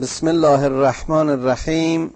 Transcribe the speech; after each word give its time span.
بسم 0.00 0.28
الله 0.28 0.62
الرحمن 0.64 1.28
الرحیم. 1.28 2.14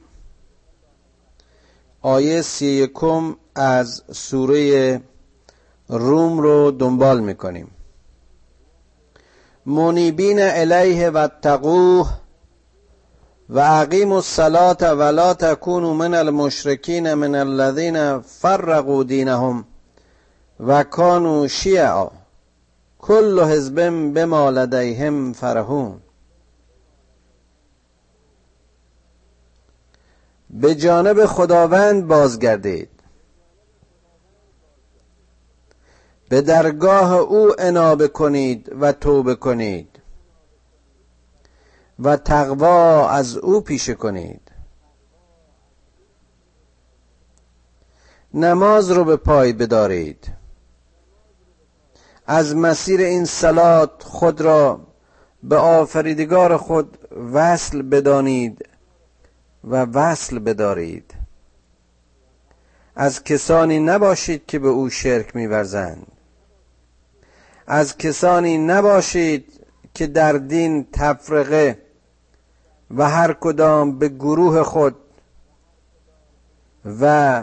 آیه 2.02 2.42
سی 2.42 2.66
یکم 2.66 3.36
از 3.54 4.02
سوره 4.12 5.00
روم 5.88 6.38
رو 6.38 6.70
دنبال 6.70 7.20
می‌کنیم. 7.20 7.70
منیبین 9.66 10.38
الیه 10.40 11.10
و 11.10 11.28
تقوه 11.42 12.08
و 13.48 13.58
اقیم 13.58 14.12
الصلاة 14.12 14.92
ولا 14.92 15.34
تکونوا 15.34 15.94
من 15.94 16.14
المشرکین 16.14 17.14
من 17.14 17.34
الذین 17.34 18.18
فرقوا 18.18 19.02
دینهم 19.02 19.64
و 20.60 20.84
کانوا 20.84 21.46
شیعا. 21.48 22.08
کل 22.98 23.40
حزب 23.40 23.90
بما 24.14 24.50
لدیهم 24.50 25.32
فرحون. 25.32 26.00
به 30.50 30.74
جانب 30.74 31.26
خداوند 31.26 32.06
بازگردید. 32.06 32.90
به 36.28 36.40
درگاه 36.40 37.12
او 37.12 37.52
انابه 37.58 38.08
کنید 38.08 38.72
و 38.80 38.92
توبه 38.92 39.34
کنید 39.34 39.98
و 41.98 42.16
تقوا 42.16 43.08
از 43.08 43.36
او 43.36 43.60
پیشه 43.60 43.94
کنید. 43.94 44.40
نماز 48.34 48.90
رو 48.90 49.04
به 49.04 49.16
پای 49.16 49.52
بدارید. 49.52 50.32
از 52.26 52.56
مسیر 52.56 53.00
این 53.00 53.24
سلات 53.24 54.02
خود 54.02 54.40
را 54.40 54.80
به 55.42 55.56
آفریدگار 55.56 56.56
خود 56.56 56.98
وصل 57.32 57.82
بدانید. 57.82 58.67
و 59.64 59.76
وصل 59.84 60.38
بدارید. 60.38 61.14
از 62.96 63.24
کسانی 63.24 63.78
نباشید 63.78 64.46
که 64.46 64.58
به 64.58 64.68
او 64.68 64.90
شرک 64.90 65.36
میورزند. 65.36 66.06
از 67.66 67.98
کسانی 67.98 68.58
نباشید 68.58 69.66
که 69.94 70.06
در 70.06 70.32
دین 70.32 70.86
تفرقه 70.92 71.78
و 72.90 73.08
هر 73.08 73.32
کدام 73.32 73.98
به 73.98 74.08
گروه 74.08 74.62
خود 74.62 74.96
و 77.00 77.42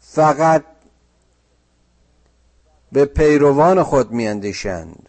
فقط 0.00 0.64
به 2.92 3.04
پیروان 3.04 3.82
خود 3.82 4.10
میاندیشند. 4.10 5.08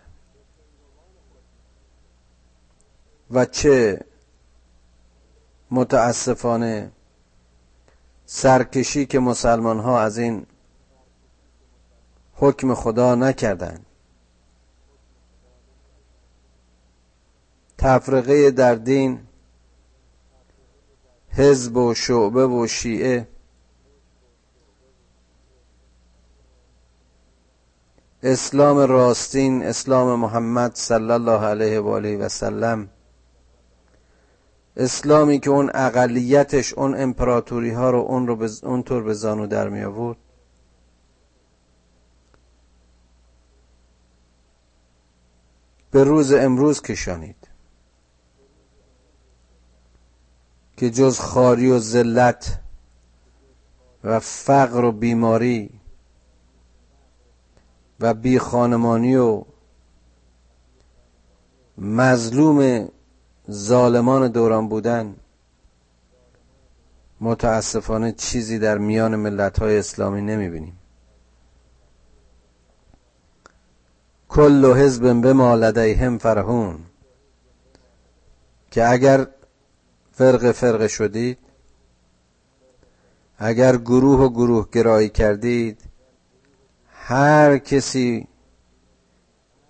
و 3.31 3.45
چه 3.45 3.99
متاسفانه 5.71 6.91
سرکشی 8.25 9.05
که 9.05 9.19
مسلمان 9.19 9.79
ها 9.79 10.01
از 10.01 10.17
این 10.17 10.45
حکم 12.33 12.73
خدا 12.73 13.15
نکردند. 13.15 13.85
تفرقه 17.77 18.51
در 18.51 18.75
دین 18.75 19.27
حزب 21.29 21.77
و 21.77 21.93
شعبه 21.93 22.47
و 22.47 22.67
شیعه 22.67 23.27
اسلام 28.23 28.77
راستین 28.77 29.63
اسلام 29.63 30.19
محمد 30.19 30.75
صلی 30.75 31.11
الله 31.11 31.45
علیه 31.45 31.79
و 31.79 31.87
آله 31.87 32.17
و 32.17 32.29
سلم 32.29 32.89
اسلامی 34.77 35.39
که 35.39 35.49
اون 35.49 35.71
اقلیتش 35.73 36.73
اون 36.73 37.01
امپراتوری 37.01 37.71
ها 37.71 37.89
رو 37.89 37.99
اون 37.99 38.27
رو 38.27 38.47
اونطور 38.63 39.03
به 39.03 39.13
زانو 39.13 39.47
در 39.47 39.69
می 39.69 39.83
آورد 39.83 40.17
به 45.91 46.03
روز 46.03 46.33
امروز 46.33 46.81
کشانید. 46.81 47.47
که 50.77 50.89
جز 50.89 51.19
خاری 51.19 51.71
و 51.71 51.79
ذلت 51.79 52.59
و 54.03 54.19
فقر 54.19 54.83
و 54.83 54.91
بیماری 54.91 55.69
و 57.99 58.13
بی 58.13 58.39
خانمانی 58.39 59.15
و 59.15 59.43
مظلوم 61.77 62.89
ظالمان 63.51 64.27
دوران 64.27 64.67
بودن 64.69 65.15
متاسفانه 67.21 68.11
چیزی 68.11 68.59
در 68.59 68.77
میان 68.77 69.15
ملت 69.15 69.59
های 69.59 69.77
اسلامی 69.79 70.21
نمی 70.21 70.49
بینیم 70.49 70.79
کل 74.29 74.63
و 74.63 74.73
حزب 74.73 75.21
به 75.21 75.33
ما 75.33 75.55
لدیهم 75.55 76.17
فرهون 76.17 76.79
که 78.71 78.89
اگر 78.89 79.27
فرق 80.11 80.51
فرق 80.51 80.87
شدید 80.87 81.37
اگر 83.37 83.77
گروه 83.77 84.19
و 84.19 84.29
گروه 84.29 84.67
گرایی 84.71 85.09
کردید 85.09 85.81
هر 86.91 87.57
کسی 87.57 88.27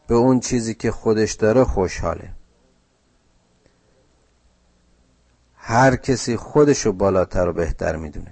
به 0.07 0.15
اون 0.15 0.39
چیزی 0.39 0.73
که 0.73 0.91
خودش 0.91 1.33
داره 1.33 1.63
خوشحاله. 1.63 2.29
هر 5.67 5.95
کسی 5.95 6.37
خودشو 6.37 6.91
بالاتر 6.91 7.49
و 7.49 7.53
بهتر 7.53 7.95
می‌دونه. 7.95 8.31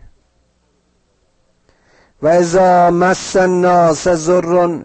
و 2.22 2.28
اذا 2.28 2.92
مس 2.92 3.36
الناس 3.36 4.08
ضر 4.08 4.80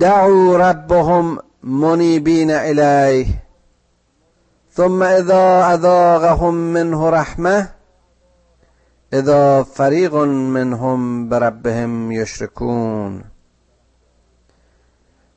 دعوا 0.00 0.56
ربهم 0.56 1.38
منیبین 1.62 2.50
الیه 2.50 3.26
ثم 4.76 5.02
اذا 5.02 5.64
اذاقهم 5.64 6.54
منه 6.54 7.10
رحمه 7.10 7.68
اذا 9.12 9.64
فریق 9.64 10.14
منهم 10.14 11.28
بربهم 11.28 12.12
یشرکون. 12.12 13.24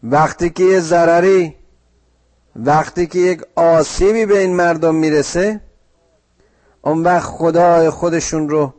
وقتی 0.03 0.49
که 0.49 0.63
یه 0.63 0.79
ضرری 0.79 1.55
وقتی 2.55 3.07
که 3.07 3.19
یک 3.19 3.41
آسیبی 3.55 4.25
به 4.25 4.39
این 4.39 4.55
مردم 4.55 4.95
می‌رسه 4.95 5.68
اون 6.81 7.03
وقت 7.03 7.29
خدای 7.29 7.89
خودشون 7.89 8.49
رو 8.49 8.73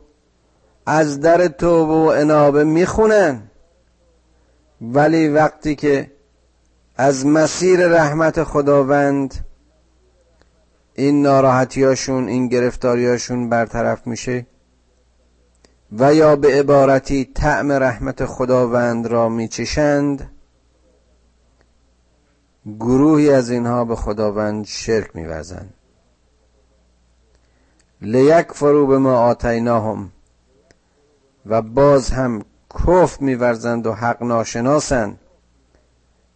از 0.85 1.19
در 1.19 1.47
توبه 1.47 1.93
و 1.93 2.13
انابه 2.15 2.63
می‌خونن. 2.63 3.41
ولی 4.81 5.27
وقتی 5.27 5.75
که 5.75 6.11
از 6.97 7.25
مسیر 7.25 7.87
رحمت 7.87 8.43
خداوند 8.43 9.45
این 10.93 11.21
ناراحتیاشون 11.21 12.27
این 12.27 12.47
گرفتاریاشون 12.47 13.49
برطرف 13.49 14.07
میشه 14.07 14.45
و 15.91 16.13
یا 16.13 16.35
به 16.35 16.59
عبارتی 16.59 17.25
طعم 17.25 17.71
رحمت 17.71 18.25
خداوند 18.25 19.07
را 19.07 19.29
میچشند 19.29 20.31
گروهی 22.79 23.29
از 23.29 23.49
اینها 23.49 23.85
به 23.85 23.95
خداوند 23.95 24.65
شرک 24.65 25.15
میورزند. 25.15 25.73
لیکفروا 28.01 28.85
به 28.85 28.97
ما 28.97 29.19
آتیناهم 29.19 30.11
و 31.45 31.61
باز 31.61 32.09
هم 32.09 32.45
کف 32.69 33.21
میورزند 33.21 33.87
و 33.87 33.93
حق 33.93 34.23
ناشناسند. 34.23 35.19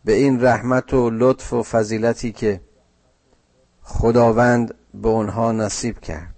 به 0.06 0.14
این 0.14 0.46
رحمت 0.46 0.94
و 0.94 1.10
لطف 1.10 1.54
و 1.54 1.64
فضیلتی 1.64 2.32
که 2.32 2.62
خداوند 3.82 4.74
به 4.94 5.08
اونها 5.08 5.52
نصیب 5.52 6.00
کرد. 6.00 6.36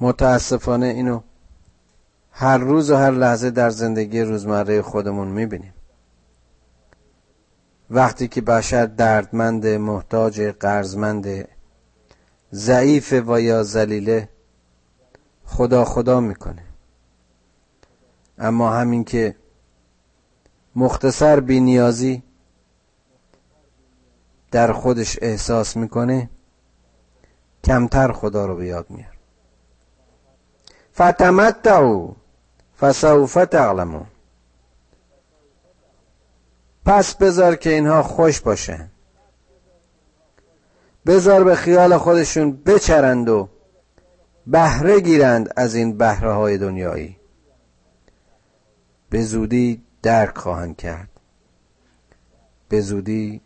متاسفانه 0.00 0.86
اینو 0.86 1.20
هر 2.30 2.58
روز 2.58 2.90
و 2.90 2.96
هر 2.96 3.10
لحظه 3.10 3.50
در 3.50 3.70
زندگی 3.70 4.20
روزمره 4.20 4.82
خودمون 4.82 5.28
می‌بینیم. 5.28 5.74
وقتی 7.90 8.28
که 8.28 8.40
بشر 8.40 8.86
دردمند 8.86 9.66
محتاج 9.66 10.40
قرضمند 10.40 11.48
ضعیف 12.54 13.12
و 13.26 13.40
یا 13.40 13.62
زلیله 13.62 14.28
خدا 15.44 15.84
خدا 15.84 16.20
می‌کنه. 16.20 16.64
اما 18.38 18.72
همین 18.72 19.04
که 19.04 19.36
مختصر 20.76 21.40
بی 21.40 21.60
نیازی 21.60 22.22
در 24.50 24.72
خودش 24.72 25.18
احساس 25.22 25.76
می‌کنه 25.76 26.30
کمتر 27.64 28.12
خدا 28.12 28.46
رو 28.46 28.56
به 28.56 28.66
یاد 28.66 28.90
میار 28.90 29.18
فتمتعو 30.94 32.14
فسوف 32.80 33.34
تعلمون. 33.34 34.06
پس 36.84 37.14
بذار 37.14 37.56
که 37.56 37.70
اینها 37.70 38.02
خوش 38.02 38.40
باشن. 38.40 38.91
بذار 41.06 41.44
به 41.44 41.54
خیال 41.54 41.96
خودشون 41.96 42.62
بچرند 42.66 43.28
و 43.28 43.48
بهره 44.46 45.00
گیرند 45.00 45.52
از 45.56 45.74
این 45.74 45.98
بهره 45.98 46.32
های 46.32 46.58
دنیایی. 46.58 47.16
به 49.10 49.22
زودی 49.22 49.82
درک 50.02 50.38
خواهند 50.38 50.76
کرد. 50.76 51.08
به 52.68 52.80
زودی 52.80 53.40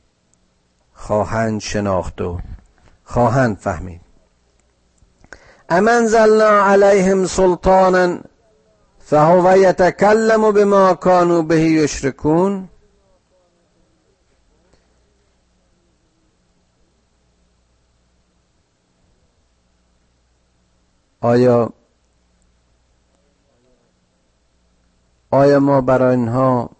خواهند 0.92 1.60
شناخت 1.60 2.20
و 2.20 2.38
خواهند 3.04 3.56
فهمید. 3.56 4.00
امنزلنا 5.68 6.64
علیهم 6.64 7.26
سلطانا 7.26 8.18
فهو 8.98 9.56
یتکلم 9.56 10.52
بما 10.52 10.94
کانوا 10.94 11.42
به 11.42 11.60
یشرکون 11.60 12.68
آیا 21.20 21.70
آیا 25.30 25.60
ما 25.60 25.80
برای 25.80 26.16
اینها 26.16 26.70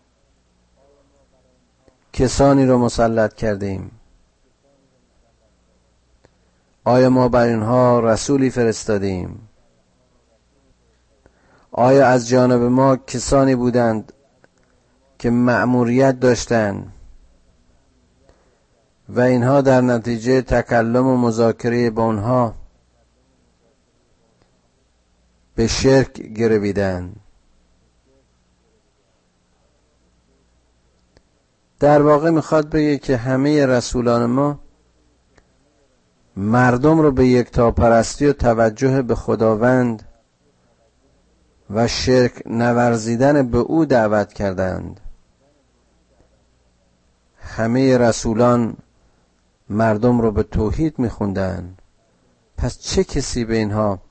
کسانی 2.12 2.66
رو 2.66 2.78
مسلط 2.78 3.34
کردیم؟ 3.34 3.90
آیا 6.84 7.10
ما 7.10 7.28
بر 7.28 7.46
اینها 7.46 8.00
رسولی 8.00 8.50
فرستادیم؟ 8.50 9.48
آیا 11.72 12.06
از 12.06 12.28
جانب 12.28 12.62
ما 12.62 12.96
کسانی 12.96 13.54
بودند 13.54 14.12
که 15.18 15.30
مأموریت 15.30 16.20
داشتند 16.20 16.92
و 19.08 19.20
اینها 19.20 19.60
در 19.60 19.80
نتیجه 19.80 20.42
تکلم 20.42 21.06
و 21.06 21.16
مذاکره 21.16 21.90
با 21.90 22.04
اونها 22.04 22.54
به 25.56 25.66
شرک 25.66 26.12
گرویدند. 26.12 27.20
در 31.80 32.02
واقع 32.02 32.30
می‌خواد 32.30 32.70
بگه 32.70 32.98
که 32.98 33.16
همه 33.16 33.66
رسولان 33.66 34.26
ما 34.26 34.60
مردم 36.36 36.98
رو 36.98 37.12
به 37.12 37.26
یک 37.26 37.50
پرستی 37.50 38.26
و 38.26 38.32
توجه 38.32 39.02
به 39.02 39.14
خداوند 39.14 40.08
و 41.70 41.88
شرک 41.88 42.42
نورزیدن 42.46 43.50
به 43.50 43.58
او 43.58 43.84
دعوت 43.84 44.32
کردند. 44.32 45.00
همه 47.38 47.98
رسولان 47.98 48.76
مردم 49.68 50.20
رو 50.20 50.32
به 50.32 50.42
توحید 50.42 50.98
میخوندن. 50.98 51.76
پس 52.56 52.78
چه 52.78 53.04
کسی 53.04 53.44
به 53.44 53.56
اینها 53.56 54.05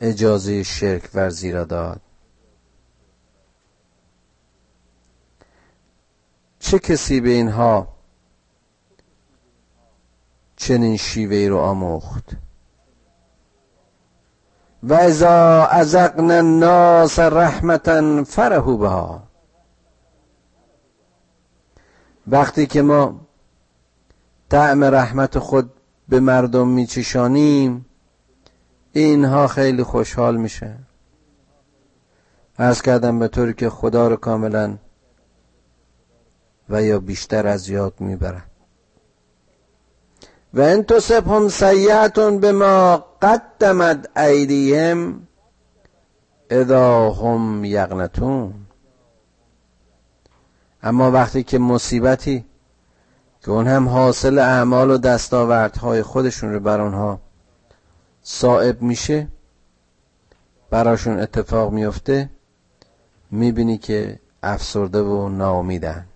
اجازه 0.00 0.62
شرک 0.62 1.10
ورزی 1.14 1.52
را 1.52 1.64
داد. 1.64 2.00
چه 6.58 6.78
کسی 6.78 7.20
به 7.20 7.28
اینها 7.28 7.88
چنین 10.56 10.96
شیوه 10.96 11.48
رو 11.48 11.58
آموخت؟ 11.58 12.36
و 14.82 14.94
ازا 14.94 15.64
ازقنا 15.64 16.34
الناس 16.34 17.18
رحمتا 17.18 18.24
فرهو 18.24 18.76
بها. 18.76 19.22
وقتی 22.26 22.66
که 22.66 22.82
ما 22.82 23.20
طعم 24.48 24.84
رحمت 24.84 25.38
خود 25.38 25.72
به 26.08 26.20
مردم 26.20 26.68
میچشانیم 26.68 27.85
اینها 28.96 29.46
خیلی 29.46 29.82
خوشحال 29.82 30.36
میشه. 30.36 30.74
از 32.56 32.82
کردم 32.82 33.18
به 33.18 33.28
طوری 33.28 33.54
که 33.54 33.70
خدا 33.70 34.08
رو 34.08 34.16
کاملا 34.16 34.76
و 36.68 36.82
یا 36.82 36.98
بیشتر 37.00 37.46
از 37.46 37.68
یاد 37.68 37.94
می‌برن 38.00 38.42
و 40.54 40.60
ان 40.60 40.82
تصبهم 40.82 41.48
سیعتون 41.48 42.38
به 42.38 42.52
ما 42.52 43.04
قدمت 43.22 44.18
ایدیهم 44.18 45.26
اذا 46.50 47.10
هم 47.10 47.64
یقنتون 47.64 48.54
اما 50.82 51.10
وقتی 51.10 51.42
که 51.42 51.58
مصیبتی 51.58 52.44
که 53.40 53.50
اون 53.50 53.66
هم 53.66 53.88
حاصل 53.88 54.38
اعمال 54.38 54.90
و 54.90 54.98
دستاوردهای 54.98 56.02
خودشون 56.02 56.52
رو 56.52 56.60
بر 56.60 56.80
اونها 56.80 57.25
صائب 58.28 58.82
میشه 58.82 59.28
براشون 60.70 61.20
اتفاق 61.20 61.72
میفته 61.72 62.30
می‌بینی 63.30 63.78
که 63.78 64.20
افسرده 64.42 65.00
و 65.00 65.28
ناامیدن. 65.28 66.06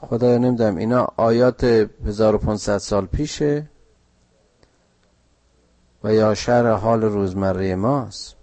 خدایا 0.00 0.38
نمی‌دونم 0.38 0.76
اینا 0.76 1.08
آیات 1.16 1.64
1500 1.64 2.78
سال 2.78 3.06
پیشه 3.06 3.68
و 6.04 6.14
یا 6.14 6.34
شر 6.34 6.72
حال 6.72 7.02
روزمره 7.02 7.74
ماست. 7.74 8.36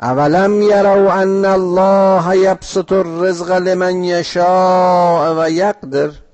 اولم 0.00 0.62
یرو 0.62 1.08
ان 1.08 1.44
الله 1.44 2.38
یبسط 2.38 2.92
الرزق 2.92 3.50
لمن 3.52 4.04
یشاء 4.04 5.44
و 5.44 5.50
یقدر. 5.50 6.25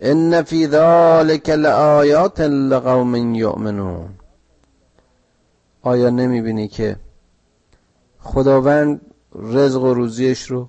ان 0.00 0.42
فی 0.42 0.66
ذلک 0.66 1.50
لآیات 1.50 2.40
لقوم 2.40 3.34
یؤمنون 3.34 4.08
آیا 5.82 6.10
نمی‌بینی 6.10 6.68
که 6.68 6.96
خداوند 8.18 9.00
رزق 9.34 9.82
و 9.82 9.94
روزیش 9.94 10.50
رو 10.50 10.68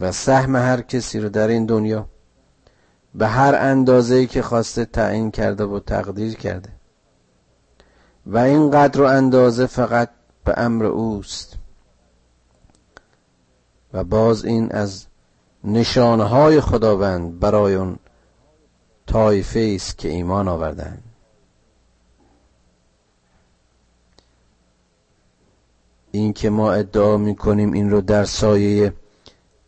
و 0.00 0.12
سهم 0.12 0.56
هر 0.56 0.80
کسی 0.80 1.20
رو 1.20 1.28
در 1.28 1.48
این 1.48 1.66
دنیا 1.66 2.06
به 3.14 3.26
هر 3.26 3.54
اندازه‌ای 3.54 4.26
که 4.26 4.42
خواسته 4.42 4.84
تعیین 4.84 5.30
کرده 5.30 5.64
و 5.64 5.80
تقدیر 5.80 6.34
کرده 6.34 6.68
و 8.26 8.38
این 8.38 8.70
قدر 8.70 9.02
و 9.02 9.04
اندازه 9.04 9.66
فقط 9.66 10.10
به 10.44 10.54
امر 10.56 10.84
اوست 10.84 11.58
و 13.92 14.04
باز 14.04 14.44
این 14.44 14.72
از 14.72 15.06
نشانهای 15.64 16.60
خداوند 16.60 17.40
برای 17.40 17.74
اون 17.74 17.98
طایفه 19.06 19.72
است 19.76 19.98
که 19.98 20.08
ایمان 20.08 20.48
آوردن. 20.48 20.98
این 26.10 26.32
که 26.32 26.50
ما 26.50 26.72
ادعا 26.72 27.16
می‌کنیم 27.16 27.72
این 27.72 27.90
رو 27.90 28.00
در 28.00 28.24
سایه 28.24 28.92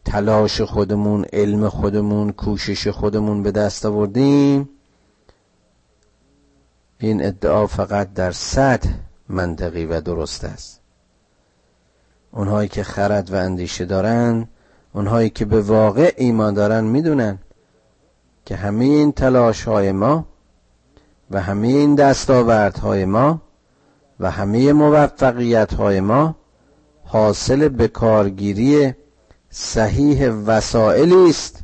تلاش 0.04 0.60
خودمون 0.60 1.24
علم 1.32 1.68
خودمون 1.68 2.32
کوشش 2.32 2.88
خودمون 2.88 3.42
به 3.42 3.50
دست 3.50 3.86
آوردیم 3.86 4.68
این 6.98 7.26
ادعا 7.26 7.66
فقط 7.66 8.12
در 8.12 8.32
سطح 8.32 8.88
منطقی 9.28 9.86
و 9.86 10.00
درست 10.00 10.44
است. 10.44 10.80
اونهایی 12.32 12.68
که 12.68 12.82
خرد 12.82 13.30
و 13.30 13.34
اندیشه 13.34 13.84
دارن 13.84 14.48
اونهایی 14.96 15.30
که 15.30 15.44
به 15.44 15.60
واقع 15.60 16.14
ایمان 16.16 16.54
دارن 16.54 16.84
می‌دونن 16.84 17.38
که 18.44 18.56
همه 18.56 18.84
این 18.84 19.12
تلاش 19.12 19.64
های 19.64 19.92
ما 19.92 20.26
و 21.30 21.42
همه 21.42 21.68
این 21.68 21.94
دستاورد 21.94 22.78
های 22.78 23.04
ما 23.04 23.40
و 24.20 24.30
همه 24.30 24.72
موفقیت 24.72 25.74
های 25.74 26.00
ما 26.00 26.36
حاصل 27.04 27.68
بکارگیری 27.68 28.94
صحیح 29.50 30.28
وسائلی 30.30 31.30
است 31.30 31.62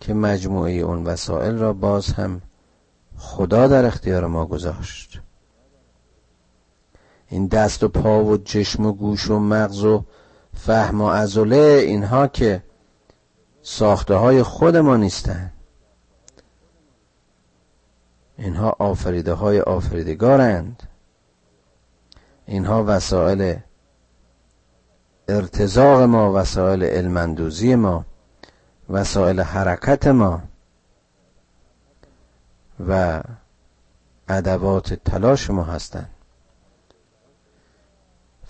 که 0.00 0.14
مجموعه 0.14 0.72
اون 0.72 1.04
وسائل 1.04 1.58
را 1.58 1.72
باز 1.72 2.06
هم 2.06 2.40
خدا 3.16 3.68
در 3.68 3.84
اختیار 3.84 4.26
ما 4.26 4.46
گذاشت. 4.46 5.20
این 7.28 7.46
دست 7.46 7.82
و 7.82 7.88
پا 7.88 8.24
و 8.24 8.36
چشم 8.36 8.86
و 8.86 8.92
گوش 8.92 9.30
و 9.30 9.38
مغز 9.38 9.84
و 9.84 10.04
فهم 10.60 11.00
و 11.00 11.10
عضله 11.10 11.56
اینها 11.86 12.26
که 12.26 12.62
ساخته 13.62 14.14
های 14.14 14.42
خود 14.42 14.76
ما 14.76 14.96
نیستند 14.96 15.52
اینها 18.38 18.76
آفریده 18.78 19.32
های 19.32 19.60
آفریدگارند. 19.60 20.82
اینها 22.46 22.84
وسائل 22.86 23.56
ارتزاق 25.28 26.00
ما 26.00 26.32
وسایل 26.32 26.82
علمندوزی 26.82 27.74
ما 27.74 28.04
وسایل 28.90 29.40
حرکت 29.40 30.06
ما 30.06 30.42
و 32.88 33.22
ادوات 34.28 34.94
تلاش 34.94 35.50
ما 35.50 35.64
هستند. 35.64 36.19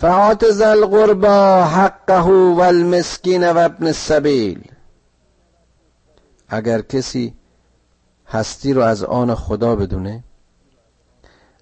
فعات 0.00 0.50
زل 0.50 0.86
قربا 0.86 1.64
حقه 1.64 2.20
و 2.54 2.60
المسکین 2.60 3.50
و 3.50 3.58
ابن 3.58 3.86
السبیل 3.86 4.70
اگر 6.48 6.80
کسی 6.82 7.34
هستی 8.26 8.72
رو 8.72 8.82
از 8.82 9.04
آن 9.04 9.34
خدا 9.34 9.76
بدونه 9.76 10.24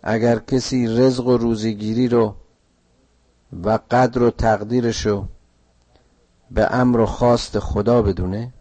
اگر 0.03 0.39
کسی 0.39 0.87
رزق 0.87 1.27
و 1.27 1.37
روزیگیری 1.37 2.09
رو 2.09 2.35
و 3.65 3.79
قدر 3.91 4.23
و 4.23 4.31
تقدیرش 4.31 5.07
رو 5.07 5.25
به 6.51 6.75
امر 6.75 7.01
و 7.01 7.07
خواست 7.07 7.59
خدا 7.59 8.03
بدونه 8.03 8.53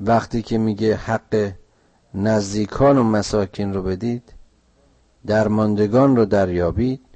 وقتی 0.00 0.42
که 0.42 0.58
میگه 0.58 0.96
حق 0.96 1.52
نزدیکان 2.14 2.98
و 2.98 3.02
مساکین 3.02 3.74
رو 3.74 3.82
بدید 3.82 4.32
درماندگان 5.26 6.16
رو 6.16 6.24
دریابید 6.24 7.09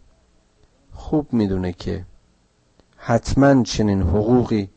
خوب 0.95 1.33
می‌دونه 1.33 1.73
که 1.73 2.05
حتما 2.97 3.63
چنین 3.63 4.03
حقوقی 4.03 4.71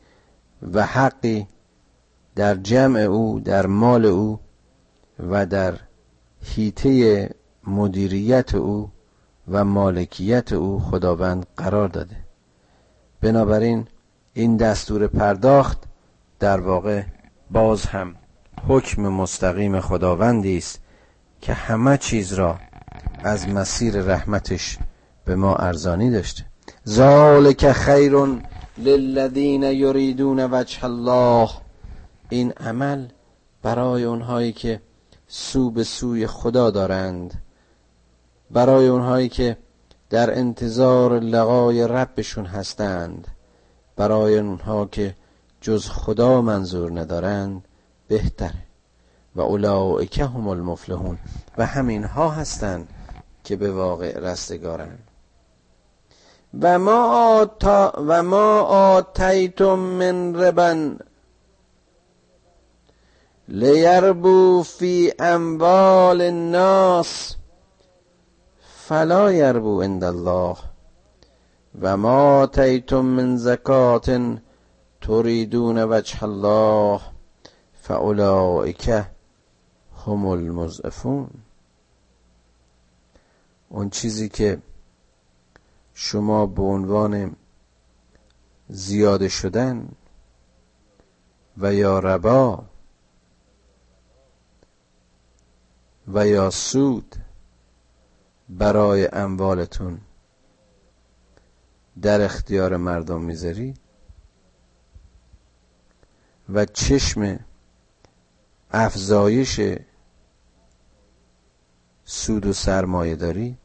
و 0.72 0.86
حقی 0.86 1.46
در 2.34 2.54
جمع 2.54 3.00
او 3.00 3.40
در 3.40 3.66
مال 3.66 4.06
او 4.06 4.40
و 5.18 5.46
در 5.46 5.78
هیته 6.42 7.30
مدیریت 7.66 8.54
او 8.54 8.90
و 9.48 9.64
مالکیت 9.64 10.52
او 10.52 10.80
خداوند 10.80 11.46
قرار 11.56 11.88
داده. 11.88 12.16
بنابراین 13.20 13.86
این 14.34 14.56
دستور 14.56 15.06
پرداخت 15.06 15.78
در 16.38 16.60
واقع 16.60 17.02
باز 17.50 17.86
هم 17.86 18.14
حکم 18.68 19.02
مستقیم 19.02 19.80
خداوندی 19.80 20.58
است 20.58 20.80
که 21.40 21.52
همه 21.52 21.96
چیز 21.96 22.32
را 22.32 22.58
از 23.18 23.48
مسیر 23.48 24.00
رحمتش 24.00 24.78
به 25.28 25.36
ما 25.36 25.56
ارزانی 25.56 26.10
داشته. 26.10 26.44
ذالک 26.88 27.72
خیر 27.72 28.12
للذین 28.78 29.62
یریدون 29.62 30.48
وجه 30.52 30.84
الله. 30.84 31.48
این 32.28 32.52
عمل 32.52 33.06
برای 33.62 34.04
اونهایی 34.04 34.52
که 34.52 34.80
سو 35.26 35.70
به 35.70 35.84
سوی 35.84 36.26
خدا 36.26 36.70
دارند. 36.70 37.42
برای 38.50 38.88
اونهایی 38.88 39.28
که 39.28 39.56
در 40.10 40.38
انتظار 40.38 41.20
لقای 41.20 41.88
ربشون 41.88 42.46
هستند. 42.46 43.28
برای 43.96 44.38
اونها 44.38 44.86
که 44.86 45.14
جز 45.60 45.88
خدا 45.88 46.42
منظور 46.42 47.00
ندارند 47.00 47.64
بهتره. 48.08 48.62
و 49.36 49.40
اولئک 49.40 50.18
هم 50.18 50.48
المفلحون. 50.48 51.18
و 51.58 51.66
همینها 51.66 52.30
هستند 52.30 52.88
که 53.44 53.56
به 53.56 53.72
واقع 53.72 54.18
رستگارند. 54.18 55.07
و 56.54 56.78
ما 56.78 57.38
آتا 57.40 57.92
و 57.96 58.22
ما 58.22 58.60
آتیتم 58.60 59.78
من 59.78 60.34
ربن 60.34 60.98
لیربو 63.48 64.62
فی 64.62 65.12
اموال 65.18 66.20
الناس 66.20 67.36
فلا 68.88 69.32
یربو 69.32 69.82
عند 69.82 70.04
الله 70.04 70.56
و 71.82 71.96
ما 71.96 72.42
آتیتم 72.42 73.04
من 73.04 73.36
زکات 73.36 74.10
تريدون 75.00 75.78
وجه 75.78 76.22
الله 76.22 77.00
فاولئک 77.82 79.04
هم 80.06 80.26
المضعفون. 80.26 81.30
اون 83.68 83.90
چیزی 83.90 84.28
که 84.28 84.58
شما 86.00 86.46
به 86.46 86.62
عنوان 86.62 87.36
زیاده 88.68 89.28
شدن 89.28 89.88
و 91.56 91.74
یا 91.74 91.98
ربا 91.98 92.64
و 96.08 96.26
یا 96.26 96.50
سود 96.50 97.16
برای 98.48 99.08
اموالتون 99.12 100.00
در 102.02 102.20
اختیار 102.20 102.76
مردم 102.76 103.20
می‌ذاری؟ 103.20 103.74
و 106.48 106.64
چشم 106.64 107.40
افزایش 108.70 109.60
سود 112.04 112.46
و 112.46 112.52
سرمایه 112.52 113.16
داری؟ 113.16 113.58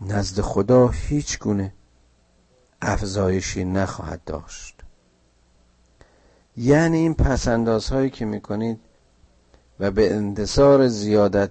نزد 0.00 0.40
خدا 0.40 0.88
هیچ 0.88 1.38
گونه 1.38 1.72
افزایشی 2.82 3.64
نخواهد 3.64 4.24
داشت. 4.24 4.74
یعنی 6.56 6.98
این 6.98 7.14
پسندازهایی 7.14 8.10
که 8.10 8.24
می‌کنید 8.24 8.80
و 9.80 9.90
به 9.90 10.14
انتصار 10.14 10.88
زیادت 10.88 11.50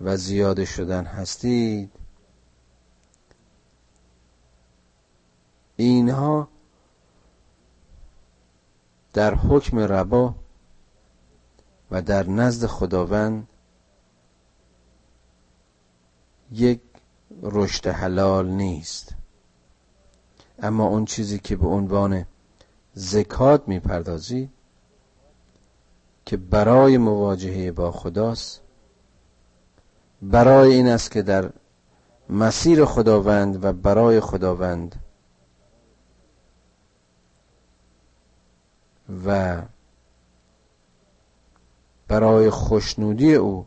و 0.00 0.16
زیاده 0.16 0.64
شدن 0.64 1.04
هستید 1.04 1.92
اینها 5.76 6.48
در 9.12 9.34
حکم 9.34 9.78
ربا 9.78 10.34
و 11.90 12.02
در 12.02 12.28
نزد 12.28 12.66
خداوند 12.66 13.48
یک 16.52 16.80
رشد 17.42 17.86
حلال 17.86 18.48
نیست. 18.48 19.14
اما 20.58 20.86
اون 20.86 21.04
چیزی 21.04 21.38
که 21.38 21.56
به 21.56 21.66
عنوان 21.66 22.26
زکات 22.94 23.68
می‌پردازی 23.68 24.50
که 26.26 26.36
برای 26.36 26.98
مواجهه 26.98 27.72
با 27.72 27.92
خداست 27.92 28.62
برای 30.22 30.74
این 30.74 30.88
است 30.88 31.10
که 31.10 31.22
در 31.22 31.52
مسیر 32.30 32.84
خداوند 32.84 33.64
و 33.64 33.72
برای 33.72 34.20
خداوند 34.20 35.04
و 39.26 39.62
برای 42.08 42.50
خوشنودی 42.50 43.34
او 43.34 43.66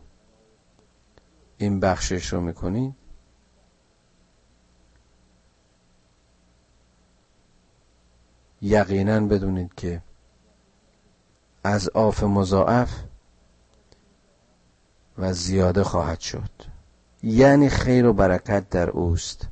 این 1.57 1.79
بخشش 1.79 2.33
رو 2.33 2.41
می‌کنید 2.41 3.00
یقینا 8.62 9.20
بدونید 9.20 9.75
که 9.75 10.01
از 11.63 11.89
آف 11.89 12.24
مضاعف 12.24 13.03
و 15.18 15.34
زیاده 15.34 15.84
خواهد 15.84 16.20
شد. 16.20 16.51
یعنی 17.24 17.70
خیر 17.70 18.06
و 18.06 18.13
برکت 18.13 18.70
در 18.70 18.89
اوست. 18.89 19.48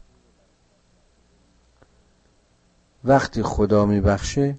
وقتی 3.03 3.43
خدا 3.43 3.85
میبخشه 3.85 4.57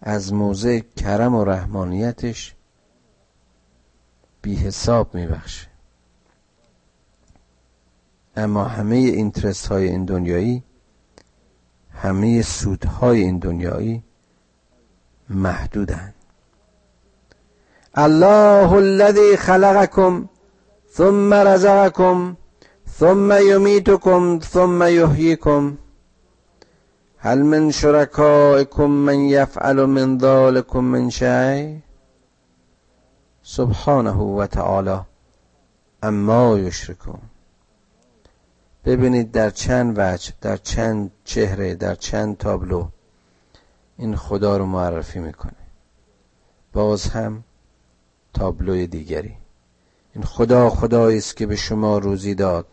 از 0.00 0.32
موضع 0.32 0.80
کرم 0.96 1.34
و 1.34 1.44
رحمانیتش 1.44 2.54
بی 4.42 4.54
حساب 4.54 5.14
میبخشه. 5.14 5.68
اما 8.36 8.64
همه 8.64 8.96
اینترست 8.96 9.66
های 9.66 9.88
این 9.88 10.04
دنیایی 10.04 10.64
همه 12.02 12.42
سودهای 12.42 13.20
این 13.20 13.38
دنیایی 13.38 14.02
محدودند. 15.30 16.14
الله 17.94 18.72
الذي 18.72 19.36
خلقكم 19.36 20.28
ثم 20.92 21.34
رزقكم 21.34 22.36
ثم 22.98 23.32
يميتكم 23.32 24.38
ثم 24.42 24.82
يحييكم 24.82 25.76
هل 27.18 27.44
من 27.44 27.70
شركائكم 27.70 28.90
من 28.90 29.18
يفعل 29.18 29.86
من 29.86 30.18
ذلكم 30.18 30.84
من 30.84 31.10
شيء 31.10 31.78
سبحانه 33.42 34.22
و 34.22 34.46
تعالی 34.46 35.00
اما 36.02 36.58
یشرکون. 36.58 37.31
ببینید 38.84 39.30
در 39.30 39.50
چند 39.50 39.94
وجه 39.98 40.32
در 40.40 40.56
چند 40.56 41.10
چهره 41.24 41.74
در 41.74 41.94
چند 41.94 42.36
تابلو 42.36 42.88
این 43.96 44.16
خدا 44.16 44.56
رو 44.56 44.66
معرفی 44.66 45.18
می‌کنه. 45.18 45.52
باز 46.72 47.06
هم 47.06 47.44
تابلوی 48.34 48.86
دیگری. 48.86 49.36
این 50.14 50.24
خدا 50.24 50.70
خدایی 50.70 51.18
است 51.18 51.36
که 51.36 51.46
به 51.46 51.56
شما 51.56 51.98
روزی 51.98 52.34
داد. 52.34 52.66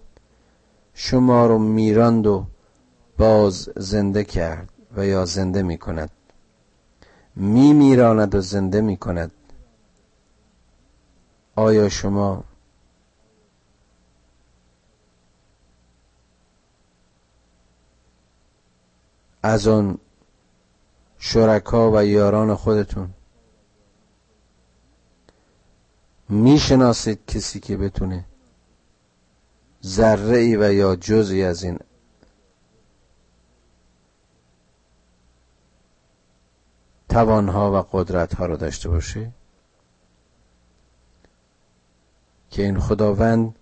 شما 0.94 1.48
رو 1.48 1.60
میراند 1.60 2.28
و 2.28 2.46
باز 3.18 3.70
زنده 3.75 4.24
کرد 4.24 4.70
و 4.96 5.06
یا 5.06 5.25
زنده 5.25 5.63
می 5.63 5.78
کند 5.78 6.10
می 7.36 7.74
میراند 7.74 8.36
و 8.36 8.42
زنده 8.42 8.82
می 8.82 8.98
کند 8.98 9.32
آیا 11.56 11.89
شما 11.89 12.44
از 19.43 19.67
آن 19.67 19.98
شرکا 21.17 21.91
و 21.91 22.05
یاران 22.05 22.55
خودتون. 22.55 23.10
می‌شناسید 26.29 27.25
کسی 27.25 27.60
که 27.60 27.77
بتونه 27.77 28.25
ذره 29.86 30.38
ای 30.38 30.55
و 30.55 30.74
یا 30.74 30.96
جزی 30.96 31.43
از 31.43 31.63
این 31.63 31.79
توانها 37.10 37.79
و 37.79 37.86
قدرت 37.91 38.36
ها 38.36 38.46
رو 38.46 38.58
داشته 38.58 38.89
باشه 38.89 39.31
که 42.50 42.63
این 42.63 42.79
خداوند 42.79 43.55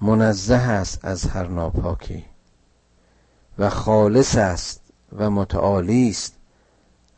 منزه 0.00 0.54
است 0.54 1.04
از 1.04 1.24
هر 1.24 1.46
ناپاکی. 1.46 2.31
و 3.58 3.68
خالص 3.68 4.36
است 4.36 4.82
و 5.18 5.30
متعالی 5.30 6.08
است 6.08 6.34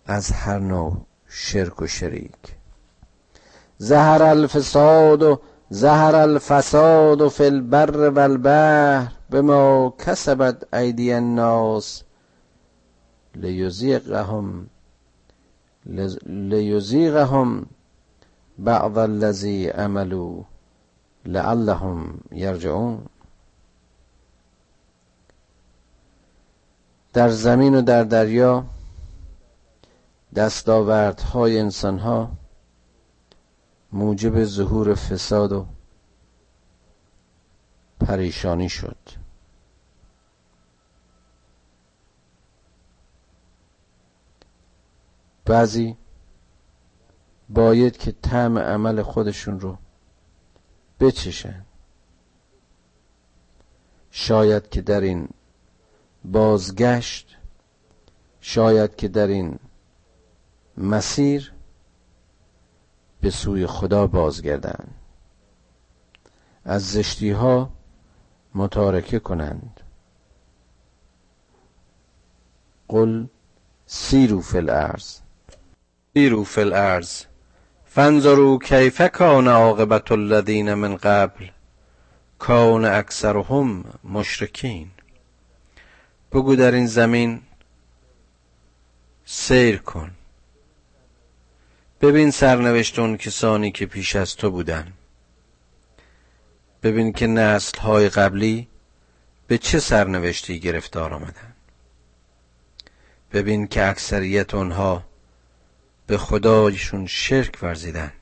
از 0.06 0.30
هر 0.30 0.58
نوع 0.58 0.96
شرک 1.28 1.82
و 1.82 1.86
شریک. 1.86 2.56
زهر 3.78 4.22
الفساد 4.22 5.22
و 5.22 5.40
زهر 5.70 6.16
الفساد 6.16 7.28
فی 7.28 7.44
البر 7.44 8.10
و 8.10 8.18
البحر 8.18 9.12
بما 9.30 9.94
کسبت 10.06 10.74
ایدی 10.74 11.12
الناس 11.12 12.02
لیزیقهم 13.34 14.66
لیزیقهم 16.26 17.66
بعض 18.58 18.98
الذی 18.98 19.68
عملوا 19.68 20.42
لعلهم 21.26 22.20
یرجعون. 22.32 22.98
در 27.14 27.28
زمین 27.28 27.74
و 27.74 27.82
در 27.82 28.04
دریا 28.04 28.64
دستاوردهای 30.34 31.58
انسانها 31.60 32.30
موجب 33.92 34.44
ظهور 34.44 34.94
فساد 34.94 35.52
و 35.52 35.66
پریشانی 38.00 38.68
شد. 38.68 38.96
بعضی 45.44 45.96
باید 47.48 47.96
که 47.96 48.12
طعم 48.12 48.58
عمل 48.58 49.02
خودشون 49.02 49.60
رو 49.60 49.78
بچشن. 51.00 51.64
شاید 54.10 54.68
که 54.68 54.80
در 54.82 55.00
این 55.00 55.28
بازگشت 56.24 57.36
شاید 58.40 58.96
که 58.96 59.08
در 59.08 59.26
این 59.26 59.58
مسیر 60.76 61.52
به 63.20 63.30
سوی 63.30 63.66
خدا 63.66 64.06
بازگردند. 64.06 64.94
از 66.64 66.92
زشتی 66.92 67.30
ها 67.30 67.70
متارکه 68.54 69.18
کنند. 69.18 69.80
قل 72.88 73.26
سیرو 73.86 74.40
فی 74.40 74.56
الارض. 74.56 75.18
سیرو 76.14 76.44
فی 76.44 76.60
الارض. 76.60 77.24
فانظروا 77.84 78.58
کیف 78.58 79.02
کان 79.02 79.48
عاقبت 79.48 80.12
الذین 80.12 80.74
من 80.74 80.96
قبل. 80.96 81.50
کان 82.38 82.84
اکثرهم 82.84 83.84
مشرکین. 84.04 84.90
بگو 86.34 86.56
در 86.56 86.72
این 86.72 86.86
زمین 86.86 87.42
سیر 89.24 89.76
کن. 89.76 90.10
ببین 92.00 92.30
سرنوشت 92.30 92.98
اون 92.98 93.16
کسانی 93.16 93.70
که 93.70 93.86
پیش 93.86 94.16
از 94.16 94.36
تو 94.36 94.50
بودن. 94.50 94.92
ببین 96.82 97.12
که 97.12 97.26
نسل 97.26 97.78
های 97.78 98.08
قبلی 98.08 98.68
به 99.46 99.58
چه 99.58 99.78
سرنوشتی 99.78 100.60
گرفتار 100.60 101.14
آمدن. 101.14 101.52
ببین 103.32 103.66
که 103.66 103.88
اکثریت 103.88 104.54
اونها 104.54 105.04
به 106.06 106.18
خدایشون 106.18 107.06
شرک 107.06 107.58
ورزیدن. 107.62 108.12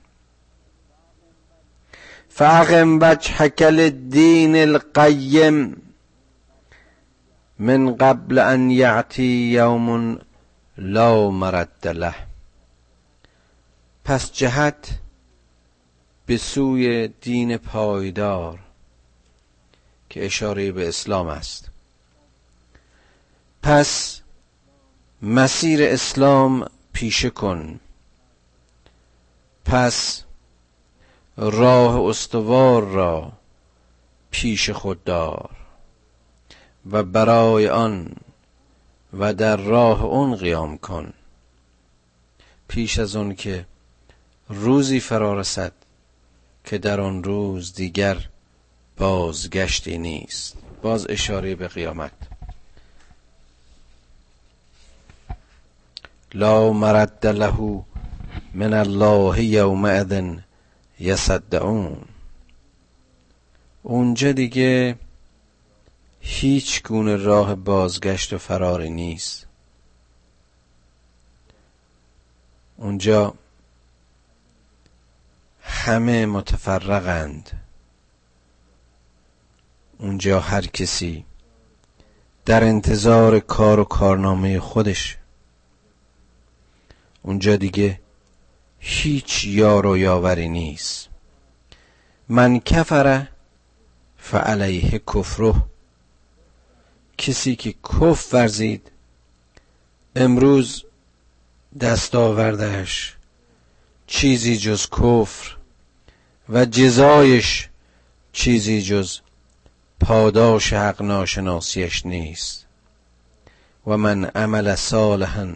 فاقم 2.28 2.98
وجهک 3.02 3.62
الدین 3.66 4.56
القیم. 4.56 5.91
من 7.62 7.96
قبل 7.96 8.38
ان 8.38 8.70
یعتی 8.70 9.50
یوم 9.52 10.20
لا 10.78 11.30
مرد 11.30 11.86
له. 11.88 12.14
پس 14.04 14.32
جهت 14.32 14.88
به 16.26 16.36
سوی 16.36 17.08
دین 17.08 17.56
پایدار 17.56 18.58
که 20.10 20.26
اشاره 20.26 20.72
به 20.72 20.88
اسلام 20.88 21.26
است. 21.26 21.70
پس 23.62 24.20
مسیر 25.22 25.82
اسلام 25.82 26.70
پیشه 26.92 27.30
کن. 27.30 27.80
پس 29.64 30.22
راه 31.36 32.00
استوار 32.00 32.84
را 32.84 33.32
پیش 34.30 34.70
خود 34.70 35.04
دار. 35.04 35.61
و 36.90 37.02
برای 37.02 37.68
آن 37.68 38.16
و 39.18 39.34
در 39.34 39.56
راه 39.56 40.04
اون 40.04 40.36
قیام 40.36 40.78
کن. 40.78 41.12
پیش 42.68 42.98
از 42.98 43.16
اون 43.16 43.34
که 43.34 43.66
روزی 44.48 45.00
فرا 45.00 45.40
رسد 45.40 45.72
که 46.64 46.78
در 46.78 47.00
آن 47.00 47.24
روز 47.24 47.74
دیگر 47.74 48.28
بازگشتی 48.96 49.98
نیست. 49.98 50.56
باز 50.82 51.06
اشاره 51.10 51.54
به 51.54 51.68
قیامت. 51.68 52.12
لا 56.34 56.72
مرد 56.72 57.26
له 57.26 57.84
من 58.54 58.74
الله 58.74 59.44
یومئذ 59.44 60.22
یصدعون. 61.00 61.96
اونجا 63.82 64.32
دیگه 64.32 64.96
هیچ 66.24 66.82
گونه 66.82 67.16
راه 67.16 67.54
بازگشت 67.54 68.32
و 68.32 68.38
فراری 68.38 68.90
نیست. 68.90 69.46
اونجا 72.76 73.34
همه 75.62 76.26
متفرقند. 76.26 77.50
اونجا 79.98 80.40
هر 80.40 80.66
کسی 80.66 81.24
در 82.44 82.64
انتظار 82.64 83.40
کار 83.40 83.80
و 83.80 83.84
کارنامه 83.84 84.60
خودش. 84.60 85.16
اونجا 87.22 87.56
دیگه 87.56 88.00
هیچ 88.78 89.44
یار 89.44 89.86
و 89.86 89.98
یاوری 89.98 90.48
نیست. 90.48 91.08
من 92.28 92.60
کفره 92.60 93.28
فعلیه 94.18 94.98
کفره 95.14 95.54
کسی 97.22 97.56
که 97.56 97.72
کف 97.72 98.34
ورزید 98.34 98.90
امروز 100.16 100.84
دستاوردش 101.80 103.16
چیزی 104.06 104.56
جز 104.56 104.86
کفر 104.90 105.56
و 106.48 106.64
جزایش 106.64 107.68
چیزی 108.32 108.82
جز 108.82 109.18
پاداش 110.00 110.72
حق 110.72 111.02
ناشناسیش 111.02 112.06
نیست. 112.06 112.66
و 113.86 113.96
من 113.96 114.24
عمل 114.24 114.74
صالحا 114.74 115.54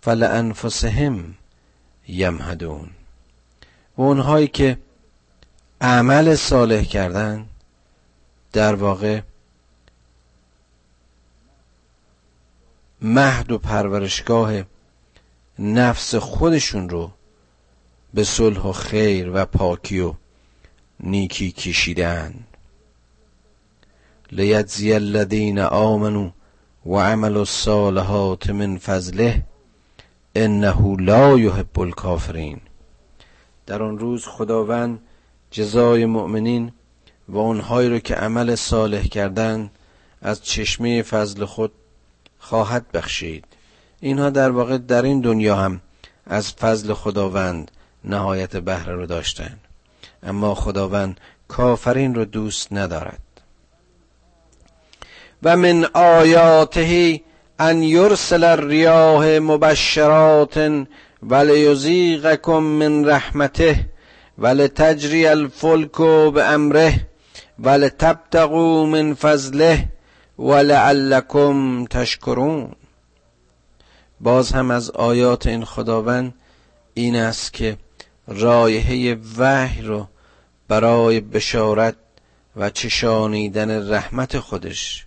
فلانفسهم 0.00 1.34
یمهدون. 2.08 2.90
و 3.96 4.02
اونهایی 4.02 4.48
که 4.48 4.78
عمل 5.80 6.34
صالح 6.34 6.82
کردن 6.82 7.46
در 8.52 8.74
واقع 8.74 9.20
مهد 13.02 13.52
و 13.52 13.58
پرورشگاه 13.58 14.52
نفس 15.58 16.14
خودشون 16.14 16.88
رو 16.88 17.10
به 18.14 18.24
صلح 18.24 18.60
و 18.60 18.72
خیر 18.72 19.30
و 19.34 19.44
پاکی 19.44 20.00
و 20.00 20.14
نیکی 21.00 21.52
کشیدن. 21.52 22.34
لیجزی 24.32 24.92
الذین 24.92 25.58
آمنوا 25.58 26.30
و 26.86 26.96
عملوا 26.96 27.38
الصالحات 27.38 28.50
من 28.50 28.78
فضله 28.78 29.42
انه 30.34 30.96
لا 31.00 31.38
یحب 31.38 31.80
الکافرین. 31.80 32.60
در 33.66 33.82
آن 33.82 33.98
روز 33.98 34.26
خداوند 34.26 35.00
جزای 35.50 36.06
مؤمنین 36.06 36.72
و 37.28 37.38
اونهایی 37.38 37.88
رو 37.88 37.98
که 37.98 38.14
عمل 38.14 38.54
صالح 38.54 39.02
کردن 39.02 39.70
از 40.22 40.44
چشمه 40.44 41.02
فضل 41.02 41.44
خود 41.44 41.72
خواهد 42.38 42.92
بخشید. 42.92 43.44
اینها 44.00 44.30
در 44.30 44.50
واقع 44.50 44.78
در 44.78 45.02
این 45.02 45.20
دنیا 45.20 45.56
هم 45.56 45.80
از 46.26 46.52
فضل 46.52 46.94
خداوند 46.94 47.70
نهایت 48.04 48.56
بهره 48.56 48.94
رو 48.94 49.06
داشتن. 49.06 49.58
اما 50.22 50.54
خداوند 50.54 51.20
کافرین 51.48 52.14
رو 52.14 52.24
دوست 52.24 52.72
ندارد. 52.72 53.20
و 55.42 55.56
من 55.56 55.84
آیاته 55.94 57.20
ان 57.58 57.82
یرسل 57.82 58.44
الریاح 58.44 59.38
مبشرات 59.38 60.84
ولیزیقکم 61.22 62.58
من 62.58 63.08
رحمته 63.08 63.84
ولتجری 64.38 65.26
الفلک 65.26 65.96
بامره 66.34 66.94
ولتبتغوا 67.58 68.86
من 68.86 69.14
فضله 69.14 69.84
ولعلکم 70.38 71.84
تشکرون. 71.84 72.72
باز 74.20 74.52
هم 74.52 74.70
از 74.70 74.90
آیات 74.90 75.46
این 75.46 75.64
خداوند 75.64 76.34
این 76.94 77.16
است 77.16 77.52
که 77.52 77.76
رایحه 78.28 79.20
وحی 79.38 79.82
رو 79.82 80.08
برای 80.68 81.20
بشارت 81.20 81.96
و 82.56 82.70
چشانیدن 82.70 83.92
رحمت 83.92 84.38
خودش 84.38 85.06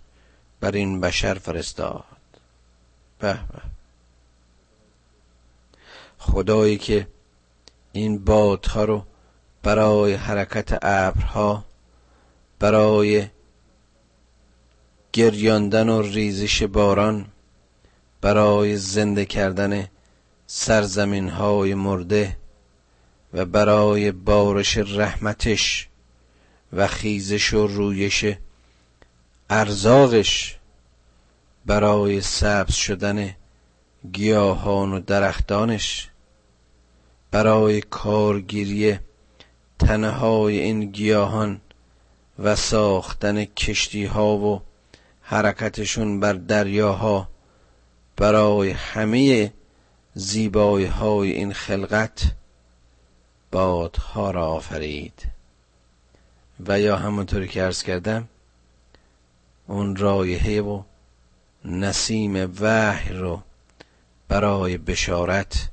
بر 0.60 0.70
این 0.70 1.00
بشر 1.00 1.34
فرستاد. 1.34 2.04
به 3.18 3.32
به. 3.32 3.72
خدایی 6.18 6.78
که 6.78 7.06
این 7.92 8.24
بادها 8.24 8.84
رو 8.84 9.04
برای 9.62 10.14
حرکت 10.14 10.78
ابرها 10.82 11.64
برای 12.58 13.26
گریاندن 15.12 15.88
و 15.88 16.02
ریزش 16.02 16.62
باران 16.62 17.26
برای 18.20 18.76
زنده 18.76 19.24
کردن 19.24 19.88
سرزمین 20.46 21.28
های 21.28 21.74
مرده 21.74 22.36
و 23.34 23.44
برای 23.44 24.12
بارش 24.12 24.78
رحمتش 24.78 25.88
و 26.72 26.86
خیزش 26.86 27.54
و 27.54 27.66
رویش 27.66 28.24
ارزاقش 29.50 30.56
برای 31.66 32.20
سبز 32.20 32.74
شدن 32.74 33.34
گیاهان 34.12 34.92
و 34.92 35.00
درختانش 35.00 36.08
برای 37.30 37.80
کارگیری 37.80 38.98
تنهای 39.78 40.58
این 40.58 40.84
گیاهان 40.90 41.60
و 42.38 42.56
ساختن 42.56 43.44
کشتی 43.44 44.04
ها 44.04 44.36
و 44.36 44.62
حرکتشون 45.32 46.20
بر 46.20 46.32
دریاها 46.32 47.28
برای 48.16 48.70
همه 48.70 49.52
زیبایی 50.14 50.86
های 50.86 51.32
این 51.32 51.52
خلقت 51.52 52.22
بادها 53.50 54.30
را 54.30 54.46
آفرید. 54.46 55.28
و 56.66 56.80
یا 56.80 56.96
همونطوری 56.96 57.48
که 57.48 57.62
ارز 57.62 57.82
کردم 57.82 58.28
اون 59.66 59.96
رایحه 59.96 60.60
و 60.60 60.82
نسیم 61.64 62.54
وحی 62.60 63.14
رو 63.14 63.42
برای 64.28 64.78
بشارت 64.78 65.68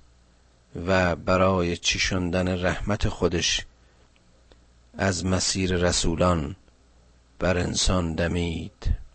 و 0.88 1.16
برای 1.16 1.78
چشندن 1.78 2.66
رحمت 2.66 3.08
خودش 3.08 3.66
از 4.98 5.26
مسیر 5.26 5.76
رسولان 5.76 6.56
بر 7.40 7.58
انسان 7.58 8.14
دمید. 8.14 9.09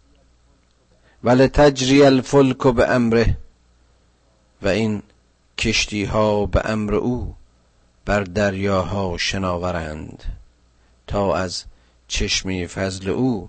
ولی 1.25 1.49
تجری 1.49 2.03
الفلک 2.03 2.67
به 2.67 2.91
امره 2.91 3.37
و 4.63 4.69
این 4.69 5.03
کشتی 5.59 6.05
ها 6.05 6.47
به 6.47 6.63
امر 6.65 6.95
او 6.95 7.35
بر 8.05 8.21
دریاها 8.21 9.17
شناورند 9.19 10.23
تا 11.07 11.37
از 11.37 11.65
چشمی 12.09 12.67
فضل 12.67 13.11
او 13.11 13.49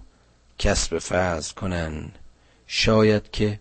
کسب 0.59 0.99
فضل 0.99 1.53
کنند. 1.53 2.19
شاید 2.67 3.31
که 3.31 3.59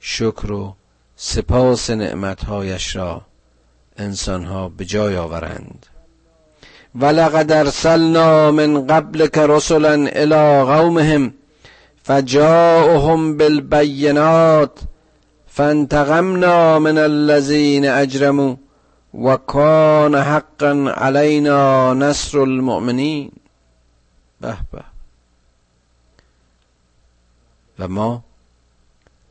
شکر 0.00 0.52
و 0.52 0.74
سپاس 1.16 1.90
نعمتهایش 1.90 2.96
را 2.96 3.22
انسانها 3.96 4.68
به 4.68 4.84
جای 4.84 5.16
آورند. 5.16 5.86
ولقد 6.94 7.52
ارسلنا 7.52 8.50
من 8.50 8.86
قبلك 8.86 9.38
رسلا 9.38 9.92
الى 9.92 10.62
قومهم 10.62 11.34
فجاءهم 12.04 13.36
بالبينات 13.36 14.78
فانتقمنا 15.46 16.78
من 16.78 16.98
الذين 16.98 17.84
اجرموا 17.84 18.56
وكان 19.14 20.22
حقا 20.22 20.94
علينا 20.96 21.94
نصر 21.94 22.38
المؤمنين. 22.38 23.32
به 24.40 24.56
به. 24.72 24.84
و 27.78 27.88
ما 27.88 28.24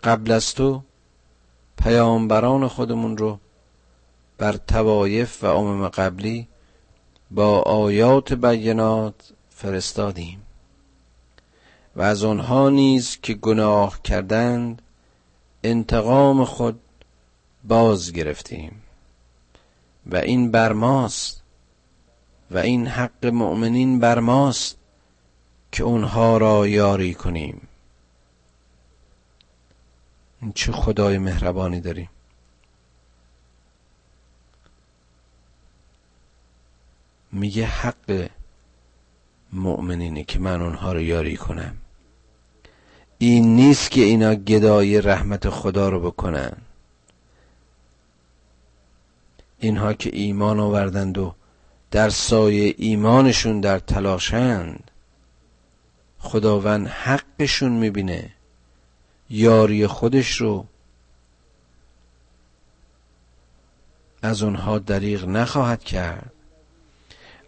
قبل 0.03 0.31
از 0.31 0.53
تو 0.53 0.81
پیامبران 1.84 2.67
خودمون 2.67 3.17
رو 3.17 3.39
بر 4.38 4.53
توایف 4.53 5.43
و 5.43 5.47
امم 5.47 5.88
قبلی 5.88 6.47
با 7.31 7.60
آیات 7.62 8.34
بینات 8.34 9.34
فرستادیم. 9.49 10.41
و 11.95 12.01
از 12.01 12.23
آنها 12.23 12.69
نیز 12.69 13.17
که 13.21 13.34
گناه 13.34 14.01
کردند 14.01 14.82
انتقام 15.63 16.45
خود 16.45 16.80
باز 17.63 18.13
گرفتیم. 18.13 18.82
و 20.06 20.15
این 20.15 20.51
بر 20.51 20.73
ماست 20.73 21.41
و 22.51 22.58
این 22.58 22.88
حق 22.88 23.25
مؤمنین 23.25 23.99
بر 23.99 24.19
ماست 24.19 24.77
که 25.71 25.84
اونها 25.84 26.38
را 26.38 26.67
یاری 26.67 27.13
کنیم. 27.13 27.67
چه 30.56 30.71
خدای 30.71 31.17
مهربانی 31.17 31.82
داریم. 31.82 32.10
میگه 37.32 37.65
حق 37.65 38.30
مؤمنینه 39.54 40.23
که 40.23 40.39
من 40.39 40.62
اونها 40.62 40.93
رو 40.93 41.01
یاری 41.01 41.38
کنم. 41.38 41.81
این 43.23 43.55
نیست 43.55 43.91
که 43.91 44.01
اینا 44.01 44.36
گدای 44.36 45.01
رحمت 45.01 45.49
خدا 45.49 45.89
رو 45.89 45.99
بکنن. 45.99 46.51
اینها 49.60 49.93
که 49.93 50.10
ایمان 50.13 50.60
آوردند 50.60 51.17
و 51.17 51.34
در 51.91 52.10
سایه 52.10 52.75
ایمانشون 52.77 53.62
در 53.62 53.79
تلاشند 53.79 54.91
خداوند 56.19 56.88
حقشون 56.88 57.71
می‌بینه 57.71 58.29
یاری 59.29 59.88
خودش 59.88 60.36
رو 60.36 60.65
از 64.21 64.43
اونها 64.43 64.79
دریغ 64.79 65.25
نخواهد 65.25 65.84
کرد. 65.84 66.31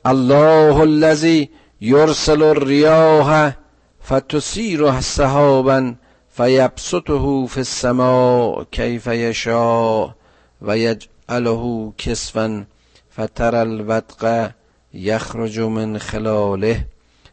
الله 0.06 0.76
الذي 0.80 1.50
يرسل 1.82 2.42
الرياح 2.42 3.63
فتسير 4.04 5.02
سحابا 5.02 5.96
فيبسطه 6.30 7.46
في 7.46 7.58
السماء 7.58 8.64
كيف 8.64 9.08
يشاء 9.08 10.14
ويجعله 10.62 11.94
كسفا 11.98 12.66
فترى 13.10 13.62
الودق 13.62 14.52
يخرج 14.94 15.60
من 15.60 16.00
خلاله 16.00 16.86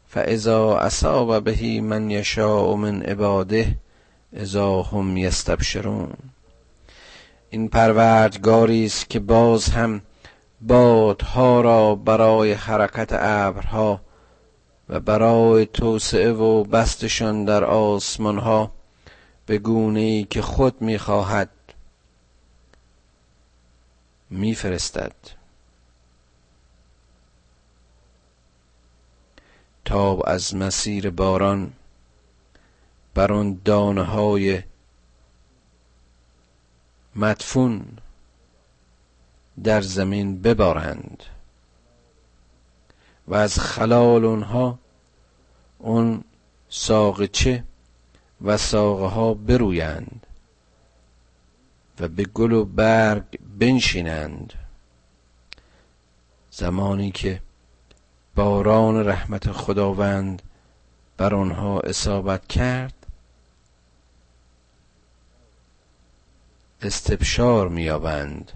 فإذا 0.08 0.86
أصاب 0.86 1.44
به 1.44 1.80
من 1.80 2.10
يشاء 2.10 2.74
من 2.74 3.02
عباده 3.02 3.66
اذا 4.36 4.82
هم 4.92 5.16
یستبشرون 5.16 6.12
این 7.50 7.68
پروردگاری 7.68 8.84
است 8.84 9.10
که 9.10 9.20
باز 9.20 9.68
هم 9.68 10.02
بادها 10.60 11.60
را 11.60 11.94
برای 11.94 12.52
حرکت 12.52 13.08
ابرها 13.12 14.00
و 14.90 15.00
برای 15.00 15.66
توسعه 15.66 16.32
و 16.32 16.64
بستشان 16.64 17.44
در 17.44 17.64
آسمانها 17.64 18.72
به 19.46 19.58
گونه 19.58 20.00
ای 20.00 20.24
که 20.24 20.42
خود 20.42 20.82
می‌خواهد 20.82 21.50
میفرستد. 24.30 25.12
تا 29.84 30.20
از 30.20 30.56
مسیر 30.56 31.10
باران 31.10 31.72
بر 33.14 33.32
آن 33.32 33.60
دانه 33.64 34.02
های 34.02 34.62
مدفون 37.16 37.84
در 39.64 39.80
زمین 39.80 40.42
ببارند. 40.42 41.22
و 43.30 43.34
از 43.34 43.58
خلال 43.58 44.24
اونها 44.24 44.78
اون 45.78 46.24
ساقچه 46.68 47.64
و 48.42 48.56
ساقه 48.56 49.06
ها 49.06 49.34
برویند 49.34 50.26
و 52.00 52.08
به 52.08 52.24
گل 52.24 52.52
و 52.52 52.64
برگ 52.64 53.40
بنشینند. 53.58 54.52
زمانی 56.50 57.10
که 57.10 57.42
باران 58.34 59.08
رحمت 59.08 59.52
خداوند 59.52 60.42
بر 61.16 61.34
آنها 61.34 61.80
اصابت 61.80 62.46
کرد 62.46 63.06
استبشار 66.82 67.68
مییابند 67.68 68.52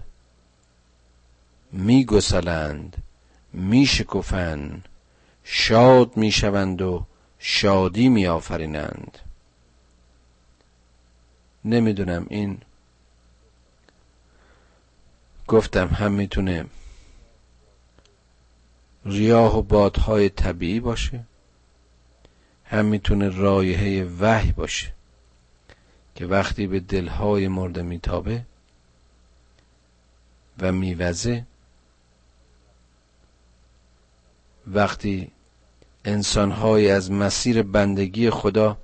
میگسلند 1.71 3.04
میشکفند 3.55 4.89
شاد 5.43 6.17
می‌شوند 6.17 6.81
و 6.81 7.05
شادی 7.39 8.09
میآفرینند. 8.09 9.17
نمی‌دونم 11.65 12.25
این 12.29 12.57
گفتم 15.47 15.87
هم 15.87 16.11
می‌تونه 16.11 16.65
ریاه 19.05 19.57
و 19.57 19.61
بادهای 19.61 20.29
طبیعی 20.29 20.79
باشه 20.79 21.19
هم 22.65 22.85
می‌تونه 22.85 23.29
رایحه 23.29 24.03
وحی 24.19 24.51
باشه 24.51 24.93
که 26.15 26.25
وقتی 26.25 26.67
به 26.67 26.79
دلهای 26.79 27.47
مرده 27.47 27.81
میتابه 27.81 28.41
و 30.59 30.71
میوزه 30.71 31.45
وقتی 34.67 35.31
انسانهایی 36.05 36.89
از 36.89 37.11
مسیر 37.11 37.63
بندگی 37.63 38.29
خدا 38.29 38.77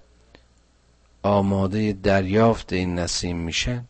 آماده 1.24 1.94
دریافت 1.94 2.74
این 2.74 3.00
نسیم 3.00 3.38
میشن 3.38 3.86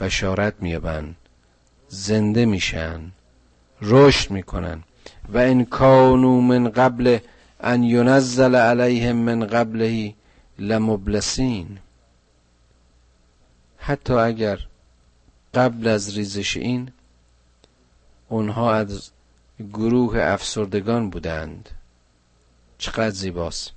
بشارت 0.00 0.54
میابن 0.60 1.14
زنده 1.88 2.44
میشن 2.44 3.00
رشد 3.82 4.30
می‌کنن. 4.30 4.82
و 5.28 5.38
این 5.38 5.64
کانو 5.64 6.40
من 6.40 6.68
قبل 6.68 7.18
ان 7.60 7.82
ینزل 7.82 8.54
علیهم 8.54 9.16
من 9.16 9.46
قبله 9.46 10.14
لمبلسین. 10.58 11.78
حتی 13.78 14.12
اگر 14.12 14.58
قبل 15.54 15.88
از 15.88 16.16
ریزش 16.16 16.56
این 16.56 16.90
اونها 18.28 18.74
از 18.74 19.10
گروه 19.60 20.18
افسردگان 20.20 21.10
بودند. 21.10 21.70
چقدر 22.78 23.10
زیباست. 23.10 23.72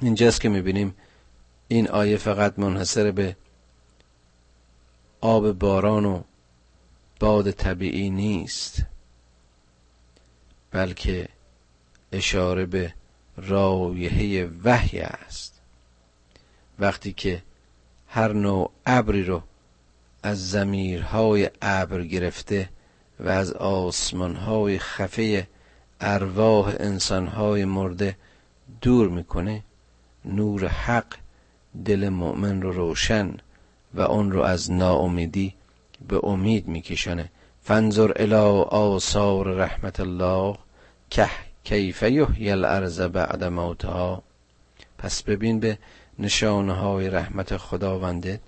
اینجاست 0.00 0.40
که 0.40 0.48
می‌بینیم 0.48 0.94
این 1.68 1.88
آیه 1.88 2.16
فقط 2.16 2.58
منحصر 2.58 3.10
به 3.10 3.36
آب 5.20 5.52
باران 5.52 6.04
و 6.04 6.22
باد 7.20 7.50
طبیعی 7.50 8.10
نیست 8.10 8.82
بلکه 10.70 11.28
اشاره 12.12 12.66
به 12.66 12.94
رایحه 13.36 14.50
وحی 14.64 15.00
است. 15.00 15.60
وقتی 16.78 17.12
که 17.12 17.42
هر 18.08 18.32
نوع 18.32 18.70
ابری 18.86 19.24
رو 19.24 19.42
از 20.22 20.50
زمیرهای 20.50 21.50
ابر 21.62 22.02
گرفته 22.04 22.68
و 23.20 23.28
از 23.28 23.52
آسمانهای 23.52 24.78
خفه 24.78 25.46
ارواح 26.00 26.74
انسانهای 26.80 27.64
مرده 27.64 28.16
دور 28.80 29.08
می‌کنه. 29.08 29.62
نور 30.24 30.66
حق 30.66 31.14
دل 31.84 32.08
مؤمن 32.08 32.62
رو 32.62 32.72
روشن 32.72 33.36
و 33.94 34.00
اون 34.00 34.32
رو 34.32 34.42
از 34.42 34.72
ناامیدی 34.72 35.54
به 36.08 36.20
امید 36.24 36.68
میکشانه. 36.68 37.30
فنظر 37.62 38.12
الى 38.16 38.34
آثار 38.68 39.46
رحمت 39.46 40.00
الله 40.00 40.56
که 41.10 41.28
کیف 41.64 42.02
یحیی 42.02 42.50
الارض 42.50 43.00
بعد 43.00 43.44
موتها. 43.44 44.22
پس 44.98 45.22
ببین 45.22 45.60
به 45.60 45.78
نشانه 46.18 46.72
های 46.72 47.10
رحمت 47.10 47.56
خداونده 47.56 48.40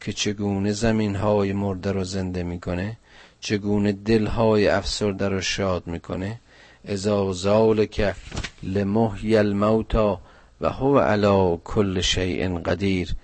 که 0.00 0.12
چگونه 0.12 0.72
زمین 0.72 1.16
های 1.16 1.52
مرده 1.52 1.92
رو 1.92 2.04
زنده 2.04 2.42
می‌کنه. 2.42 2.96
چگونه 3.44 3.92
دل 3.92 4.26
های 4.26 4.68
افسرده 4.68 5.28
رو 5.28 5.40
شاد 5.40 5.86
می‌کنه؟ 5.86 6.40
ازا 6.88 7.32
ذالک 7.32 8.14
لمحی 8.62 9.36
الموتا 9.36 10.20
و 10.60 10.70
هو 10.70 10.98
علا 10.98 11.56
کل 11.56 12.00
شیء 12.00 12.58
قدیر. 12.58 13.14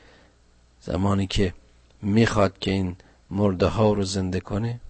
زمانی 0.80 1.26
که 1.26 1.54
می‌خواد 2.02 2.58
که 2.58 2.70
این 2.70 2.96
مرده 3.30 3.66
ها 3.66 3.92
رو 3.92 4.04
زنده 4.04 4.40
کنه 4.40 4.80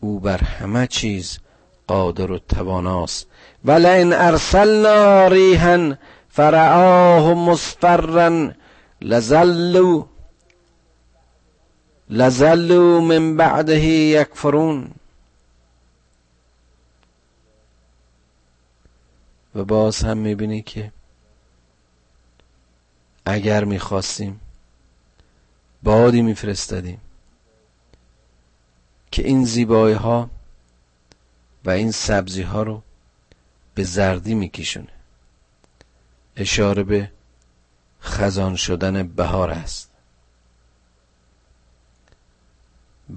او 0.00 0.20
بر 0.20 0.38
همه 0.38 0.86
چیز 0.86 1.38
قادر 1.86 2.32
و 2.32 2.38
تواناست. 2.38 3.26
ولئن 3.64 4.12
ارسلنا 4.12 5.26
ریحا 5.26 5.94
فرعاه 6.28 7.34
مصفرا 7.34 8.50
لزلوا 9.02 10.06
لزلوا 12.10 13.00
من 13.00 13.36
بعده 13.36 13.80
یکفرون 13.80 14.90
و 19.54 19.64
باز 19.64 20.02
هم 20.02 20.18
می‌بینی 20.18 20.62
که 20.62 20.92
اگر 23.24 23.64
می‌خواستیم 23.64 24.40
بادی 25.82 26.22
میفرستادیم 26.22 27.00
که 29.10 29.26
این 29.26 29.44
زیبایی 29.44 29.94
ها 29.94 30.30
و 31.64 31.70
این 31.70 31.90
سبزی 31.90 32.42
ها 32.42 32.62
رو 32.62 32.82
به 33.74 33.84
زردی 33.84 34.34
میکشونه. 34.34 34.92
اشاره 36.36 36.82
به 36.82 37.10
خزان 38.02 38.56
شدن 38.56 39.08
بهار 39.08 39.50
است. 39.50 39.89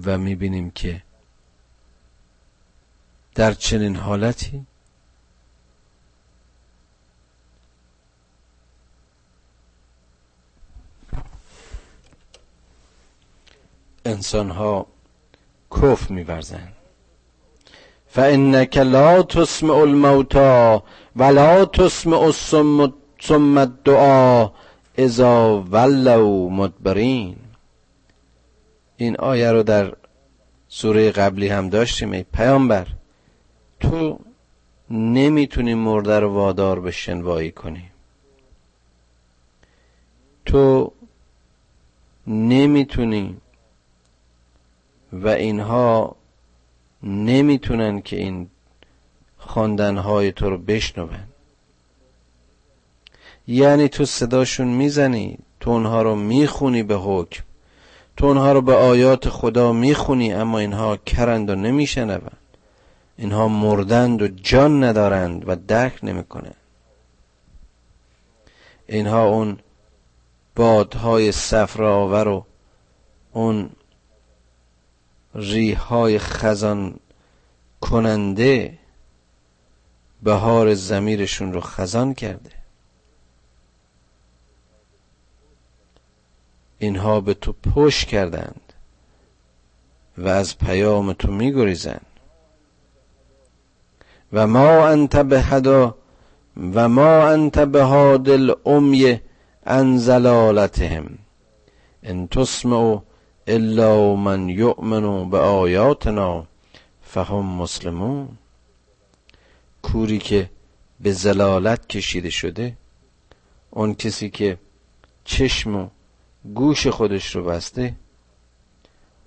و 0.04 0.18
می‌بینیم 0.18 0.70
که 0.70 1.02
در 3.34 3.52
چنین 3.52 3.96
حالتی 3.96 4.66
انسان 14.04 14.50
ها 14.50 14.86
کف 15.70 16.10
میورزند 16.10 16.72
فانک 18.08 18.76
لا 18.78 19.22
تسمع 19.22 19.74
الموتا 19.74 20.82
ولا 21.16 21.64
تسمع 21.64 22.18
الصم 22.18 22.92
الدعا 23.58 24.50
اذا 24.98 25.64
ولوا 25.70 26.48
مدبرین 26.48 27.43
این 28.96 29.16
آیه 29.16 29.52
رو 29.52 29.62
در 29.62 29.96
سوره 30.68 31.10
قبلی 31.10 31.48
هم 31.48 31.68
داشتیم 31.68 32.12
ای 32.12 32.22
پیامبر 32.22 32.86
تو 33.80 34.18
نمی‌تونی 34.90 35.74
مرده 35.74 36.20
رو 36.20 36.32
وادار 36.32 36.80
به 36.80 36.90
شنوایی 36.90 37.50
کنی. 37.50 37.90
تو 40.46 40.92
نمی‌تونی 42.26 43.36
و 45.12 45.28
اینها 45.28 46.16
نمی‌تونن 47.02 48.02
که 48.02 48.16
این 48.16 48.50
خواندنهای 49.38 50.32
تو 50.32 50.50
رو 50.50 50.58
بشنون. 50.58 51.10
یعنی 53.48 53.88
تو 53.88 54.04
صداشون 54.04 54.68
می‌زنی 54.68 55.38
تو 55.60 55.70
اونها 55.70 56.02
رو 56.02 56.14
می‌خونی 56.14 56.82
به 56.82 56.96
حکم. 56.96 57.44
تو 58.16 58.26
اونها 58.26 58.52
رو 58.52 58.62
به 58.62 58.74
آیات 58.74 59.28
خدا 59.28 59.72
می‌خونی 59.72 60.32
اما 60.32 60.58
اینها 60.58 60.96
کرند 60.96 61.50
و 61.50 61.54
نمیشنوند. 61.54 62.36
اینها 63.16 63.48
مردند 63.48 64.22
و 64.22 64.28
جان 64.28 64.84
ندارند 64.84 65.48
و 65.48 65.56
درک 65.56 65.98
نمی‌کنند. 66.02 66.56
اینها 68.86 69.24
اون 69.28 69.58
بادهای 70.56 71.32
صفراور 71.32 72.28
و 72.28 72.44
اون 73.32 73.70
ریهای 75.34 76.18
خزان 76.18 76.94
کننده 77.80 78.78
بهار 80.22 80.74
زمیرشون 80.74 81.52
رو 81.52 81.60
خزان 81.60 82.14
کرده. 82.14 82.50
اینها 86.84 87.20
به 87.20 87.34
تو 87.34 87.52
پشت 87.52 88.08
کردند 88.08 88.72
و 90.18 90.28
از 90.28 90.58
پیام 90.58 91.12
تو 91.12 91.32
میگریزند. 91.32 92.06
و 94.32 94.46
ما 94.46 94.86
انت 94.88 95.16
به 95.16 95.40
هدا 95.40 95.94
و 96.74 96.88
ما 96.88 97.26
انت 97.28 97.58
به 97.58 97.82
هادل 97.82 98.54
امی 98.66 99.20
ان 99.66 99.98
زلالتهم 99.98 101.18
ان 102.02 102.28
تسمع 102.28 103.00
الا 103.46 104.14
من 104.14 104.48
یؤمن 104.48 105.30
به 105.30 105.38
آیاتنا 105.38 106.46
فهم 107.02 107.44
مسلمون. 107.46 108.28
کوری 109.82 110.18
که 110.18 110.50
به 111.00 111.12
زلالت 111.12 111.88
کشیده 111.88 112.30
شده 112.30 112.76
اون 113.70 113.94
کسی 113.94 114.30
که 114.30 114.58
چشم 115.24 115.90
گوش 116.44 116.86
خودش 116.86 117.36
رو 117.36 117.44
بسته. 117.44 117.94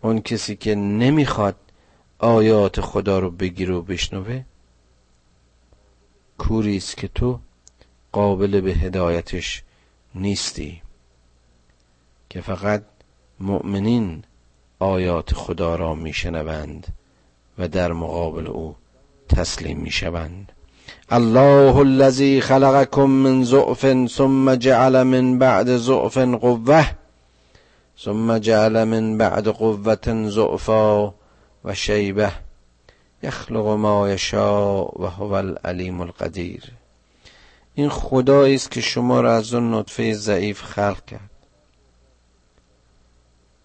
اون 0.01 0.21
کسی 0.21 0.55
که 0.55 0.75
نمی‌خواد 0.75 1.55
آیات 2.19 2.81
خدا 2.81 3.19
رو 3.19 3.31
بگیره 3.31 3.75
و 3.75 3.81
بشنوه 3.81 4.43
کوری 6.37 6.77
است 6.77 6.97
که 6.97 7.07
تو 7.07 7.39
قابل 8.11 8.61
به 8.61 8.71
هدایتش 8.71 9.63
نیستی. 10.15 10.81
که 12.29 12.41
فقط 12.41 12.83
مؤمنین 13.39 14.23
آیات 14.79 15.33
خدا 15.33 15.75
را 15.75 15.95
میشنوند 15.95 16.87
و 17.57 17.67
در 17.67 17.93
مقابل 17.93 18.47
او 18.47 18.75
تسلیم 19.29 19.77
می‌شوند. 19.77 20.51
الله 21.09 21.77
الذي 21.77 22.41
خلقكم 22.41 23.09
من 23.09 23.43
ضعف 23.43 24.07
ثم 24.07 24.55
جعل 24.55 25.03
من 25.03 25.39
بعد 25.39 25.77
ضعف 25.77 26.17
قوه 26.17 26.96
ثم 27.99 28.37
جعل 28.37 28.83
من 28.83 29.17
بعد 29.17 29.47
قوة 29.47 30.29
ضعفا 30.29 31.13
و 31.63 31.73
شیبه 31.73 32.31
یخلق 33.23 33.67
ما 33.67 34.09
یشاء 34.09 34.91
و 34.99 35.05
هو 35.05 35.31
العلیم 35.33 36.01
القدیر. 36.01 36.63
این 37.75 37.89
خدایی 37.89 38.55
است 38.55 38.71
که 38.71 38.81
شما 38.81 39.21
را 39.21 39.35
از 39.35 39.53
اون 39.53 39.73
نطفه 39.73 40.13
ضعیف 40.13 40.61
خلق 40.61 41.05
کرد. 41.05 41.29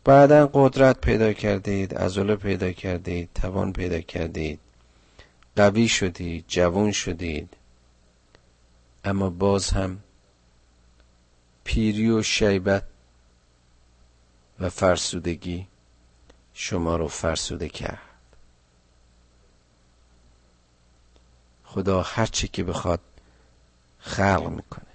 بعدا 0.04 0.50
قدرت 0.52 1.00
پیدا 1.00 1.32
کردید 1.32 1.94
عضله 1.94 2.36
پیدا 2.36 2.72
کردید 2.72 3.28
توان 3.34 3.72
پیدا 3.72 4.00
کردید. 4.00 4.58
قوی 5.56 5.88
شدید 5.88 6.44
جوان 6.48 6.92
شدید. 6.92 7.48
اما 9.04 9.30
باز 9.30 9.70
هم 9.70 9.98
پیری 11.64 12.10
و 12.10 12.22
شیبت 12.22 12.82
و 14.62 14.68
فرسودگی 14.68 15.66
شما 16.54 16.96
رو 16.96 17.08
فرسوده 17.08 17.68
کرد. 17.68 17.98
خدا 21.64 22.02
هر 22.02 22.26
چی 22.26 22.48
که 22.48 22.64
بخواد 22.64 23.00
خلق 23.98 24.48
می‌کنه. 24.48 24.86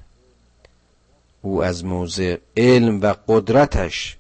او 1.42 1.64
از 1.64 1.86
موضع 1.86 2.38
علم 2.58 3.02
و 3.02 3.16
قدرتش 3.28 4.18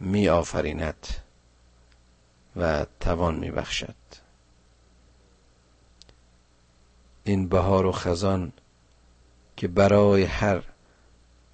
می 0.00 0.28
آفریند 0.28 1.06
و 2.56 2.86
توان 3.00 3.34
می 3.34 3.50
بخشد 3.50 3.94
این 7.24 7.48
بهار 7.48 7.86
و 7.86 7.92
خزان 7.92 8.52
که 9.56 9.68
برای 9.68 10.22
هر 10.22 10.62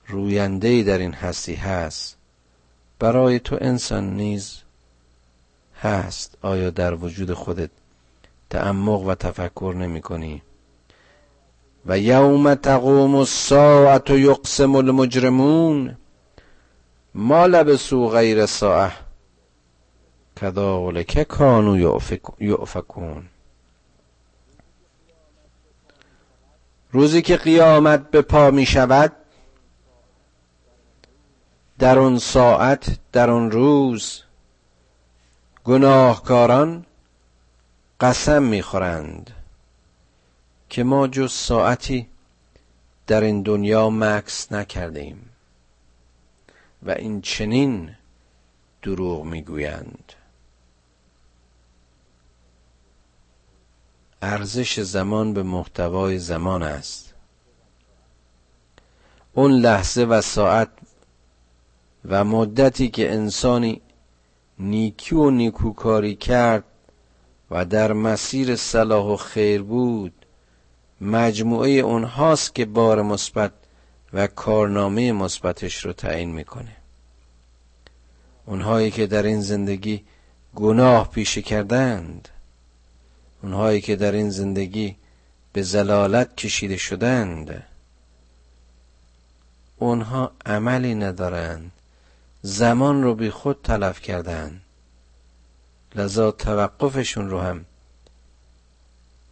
روینده 0.07 0.83
در 0.83 0.99
این 0.99 1.15
هستی 1.15 1.55
هست 1.55 2.20
برای 3.01 3.39
تو 3.39 3.59
انسان 3.61 4.17
نیز 4.17 4.59
هست 5.83 6.39
آیا 6.43 6.71
در 6.71 6.95
وجود 6.95 7.33
خودت 7.35 7.71
تعمق 8.51 9.01
و 9.01 9.15
تفکر 9.15 9.75
نمی 9.79 10.01
کنی؟ 10.01 10.43
و 11.87 11.99
یوم 11.99 12.55
تقوم 12.55 13.15
الساعت 13.15 14.11
یقسم 14.11 14.75
المجرمون 14.75 15.97
ما 17.15 17.47
لبسو 17.47 18.09
غیر 18.09 18.47
ساعه 18.47 18.93
کذالک 20.37 21.23
کانو 21.23 22.01
یعفکون 22.41 23.23
روزی 26.93 27.23
که 27.23 27.37
قیامت 27.37 28.11
به 28.11 28.23
پا 28.23 28.51
می 28.51 28.67
شود 28.67 29.13
در 31.81 31.99
اون 31.99 32.19
ساعت 32.19 32.99
در 33.13 33.31
اون 33.31 33.51
روز 33.51 34.23
گناهکاران 35.65 36.87
قسم 38.01 38.43
می‌خورند 38.43 39.31
که 40.69 40.83
ما 40.85 41.07
جز 41.09 41.33
ساعتی 41.33 42.09
در 43.07 43.21
این 43.21 43.43
دنیا 43.43 43.91
مکس 43.91 44.53
نکرده 44.53 45.01
ایم 45.01 45.31
و 46.83 46.91
این 46.91 47.21
چنین 47.21 47.97
دروغ 48.83 49.25
می‌گویند. 49.25 50.13
ارزش 54.23 54.81
زمان 54.81 55.35
به 55.35 55.43
محتوای 55.43 56.19
زمان 56.19 56.63
است. 56.63 57.15
اون 59.35 59.53
لحظه 59.53 60.05
و 60.05 60.21
ساعت 60.21 60.69
و 62.05 62.25
مدتی 62.25 62.89
که 62.89 63.13
انسانی 63.13 63.81
نیکی 64.59 65.15
و 65.15 65.31
نیکوکاری 65.31 66.15
کرد 66.15 66.65
و 67.51 67.65
در 67.65 67.93
مسیر 67.93 68.57
صلاح 68.57 69.07
و 69.07 69.17
خیر 69.17 69.63
بود 69.63 70.13
مجموعه 71.01 71.71
اونهاست 71.71 72.55
که 72.55 72.65
بار 72.65 73.03
مثبت 73.03 73.53
و 74.13 74.27
کارنامه 74.27 75.13
مثبتش 75.13 75.85
رو 75.85 75.93
تعیین 75.93 76.31
می‌کنه. 76.31 76.77
اونهایی 78.47 78.91
که 78.91 79.07
در 79.07 79.23
این 79.23 79.41
زندگی 79.41 80.05
گناه 80.55 81.11
پیشه 81.11 81.43
کردند 81.43 82.29
اونهایی 83.43 83.81
که 83.81 83.97
در 83.97 84.13
این 84.13 84.31
زندگی 84.31 84.97
به 85.53 85.63
زلالت 85.63 86.37
کشیده 86.37 86.77
شدند 86.77 87.63
اونها 89.79 90.33
عملی 90.47 90.95
ندارند. 90.95 91.73
زمان 92.43 93.03
رو 93.03 93.15
بی 93.15 93.31
خود 93.31 93.63
تلف 93.63 94.01
کردن. 94.01 94.61
لذا 95.95 96.31
توقفشون 96.31 97.31
رو 97.31 97.41
هم 97.41 97.65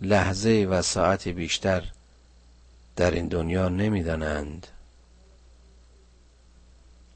لحظه 0.00 0.66
و 0.70 0.82
ساعتی 0.82 1.32
بیشتر 1.32 1.82
در 2.96 3.10
این 3.10 3.28
دنیا 3.28 3.68
نمی‌دانند. 3.68 4.66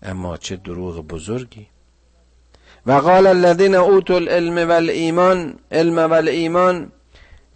اما 0.02 0.37
چه 0.37 0.57
دروغ 0.57 1.07
بزرگی. 1.07 1.66
و 2.87 2.92
قال 2.92 3.26
الذين 3.26 3.74
اوتوا 3.74 4.16
العلم 4.16 4.68
والایمان 4.68 5.59
علم 5.72 5.98
والایمان 5.98 6.92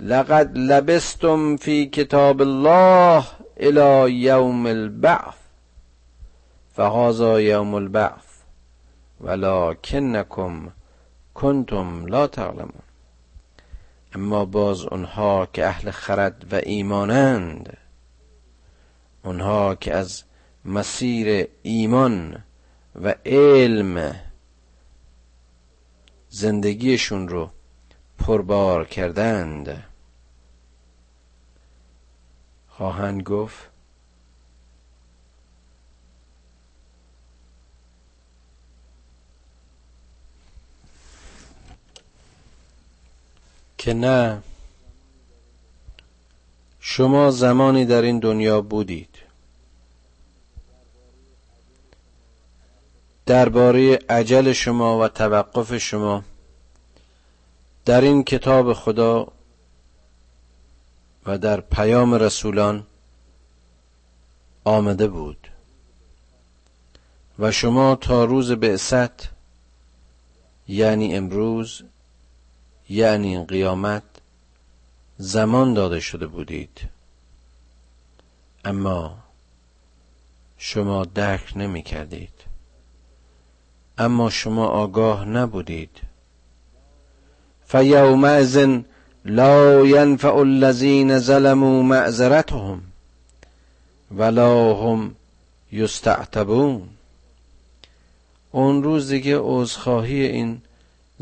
لقد 0.01 0.59
لبستم 0.59 1.57
في 1.57 1.87
كتاب 1.87 2.43
الله 2.43 3.25
الى 3.61 4.13
يوم 4.13 4.67
البعث. 4.67 5.35
فهذا 6.77 7.41
يوم 7.41 7.75
البعث. 7.75 8.26
ولکنکم 9.21 10.73
کنتم 11.35 12.07
لا 12.07 12.27
تعلمون. 12.27 12.83
اما 14.15 14.45
باز 14.45 14.85
اونها 14.85 15.47
که 15.47 15.67
اهل 15.67 15.91
خرد 15.91 16.53
و 16.53 16.55
ایمانند 16.55 17.77
اونها 19.25 19.75
که 19.75 19.95
از 19.95 20.25
مسیر 20.65 21.49
ایمان 21.63 22.43
و 23.03 23.15
علم 23.27 24.15
زندگیشون 26.29 27.29
رو 27.29 27.51
پربار 28.19 28.85
کردند. 28.85 29.85
خواهند 32.69 33.23
گفت 33.23 33.76
که 43.87 43.95
نه. 43.95 44.43
شما 46.81 47.31
زمانی 47.31 47.85
در 47.85 48.03
این 48.03 48.19
دنیا 48.19 48.61
بودید. 48.61 49.09
درباره 53.27 53.99
عجل 54.09 54.53
شما 54.53 54.99
و 54.99 55.09
توقف 55.09 55.79
شما 55.79 56.25
در 57.85 58.01
این 58.01 58.25
کتاب 58.25 58.73
خدا 58.73 59.29
و 61.27 61.39
در 61.39 61.61
پیام 61.61 62.15
رسولان 62.15 62.87
آمده 64.65 65.09
بود. 65.09 65.49
و 67.39 67.53
شما 67.53 67.95
تا 67.95 68.25
روز 68.25 68.53
بعثت 68.53 69.29
یعنی 70.69 71.17
امروز 71.17 71.83
یعنی 72.89 73.45
قیامت 73.45 74.03
زمان 75.19 75.75
داده 75.75 76.01
شده 76.01 76.27
بودید. 76.27 76.81
اما 78.65 79.19
شما 80.59 81.05
درک 81.05 81.53
نمی 81.57 81.83
کردید. 81.83 82.33
اما 83.99 84.31
شما 84.31 84.67
آگاه 84.67 85.25
نبودید. 85.25 86.01
فیومئذ 87.67 88.81
لا 89.25 89.87
ینفع 89.87 90.35
الذین 90.35 91.19
ظلموا 91.19 91.83
معذرتهم 91.83 92.83
ولا 94.11 94.75
هم 94.75 95.15
یستعتبون. 95.73 96.89
اون 98.53 98.83
روز 98.83 99.09
دیگه 99.09 99.39
عذرخواهی 99.39 100.27
این 100.27 100.63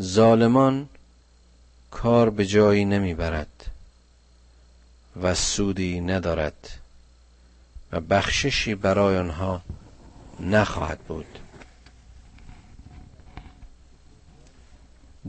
ظالمان 0.00 0.88
کار 1.94 2.30
به 2.30 2.46
جایی 2.46 2.84
نمی‌برد 2.84 3.70
و 5.22 5.34
سودی 5.34 6.00
ندارد 6.00 6.70
و 7.92 8.00
بخششی 8.00 8.74
برای 8.74 9.18
آنها 9.18 9.62
نخواهد 10.40 10.98
بود. 10.98 11.38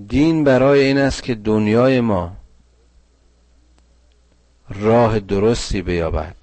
دین 0.08 0.44
برای 0.44 0.80
این 0.84 0.98
است 0.98 1.24
که 1.24 1.36
دنیای 1.36 2.00
ما 2.02 2.36
راه 4.70 5.20
درستی 5.20 5.82
بیابد. 5.82 6.36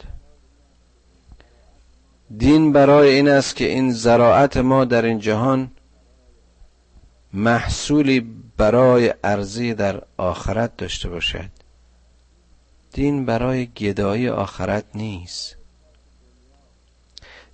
دین 2.39 2.73
برای 2.73 3.15
این 3.15 3.29
است 3.29 3.57
که 3.57 3.65
این 3.65 3.93
زراعت 3.93 4.57
ما 4.57 4.85
در 4.85 5.05
این 5.05 5.19
جهان 5.19 5.71
محصولی 7.33 8.42
برای 8.63 9.15
ارزی 9.25 9.75
در 9.75 10.03
آخرت 10.17 10.77
داشته 10.77 11.09
باشد. 11.09 11.51
دین 12.93 13.27
برای 13.27 13.67
گدایی 13.67 14.29
آخرت 14.29 14.85
نیست. 14.95 15.57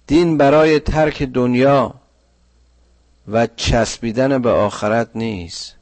دین 0.07 0.37
برای 0.37 0.81
ترک 0.81 1.23
دنیا 1.23 1.95
و 3.29 3.47
چسبیدن 3.47 4.43
به 4.43 4.51
آخرت 4.51 5.11
نیست. 5.15 5.75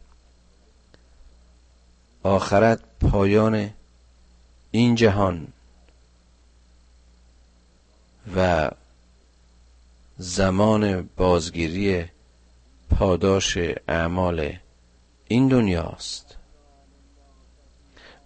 آخرت 2.23 2.81
پایان 3.01 3.71
این 4.71 4.95
جهان 4.95 5.49
و 8.37 8.71
زمان 10.19 11.09
بازگیری 11.17 12.05
پاداش 12.91 13.59
اعمال 13.89 14.53
این 15.29 15.49
دنیاست. 15.49 16.37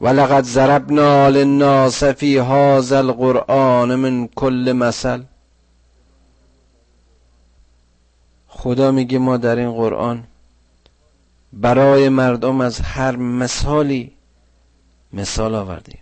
ولقد 0.00 0.44
ضربنا 0.44 1.28
للناس 1.28 2.04
فی 2.04 2.38
هذا 2.38 2.98
القرآن 2.98 3.94
من 3.94 4.28
کل 4.28 4.72
مثل. 4.76 5.22
خدا 8.48 8.90
میگه 8.90 9.18
ما 9.18 9.36
در 9.36 9.56
این 9.56 9.72
قرآن 9.72 10.24
برای 11.52 12.08
مردم 12.08 12.60
از 12.60 12.80
هر 12.80 13.16
مثالی 13.16 14.12
مثال 15.12 15.54
آوردیم. 15.54 16.00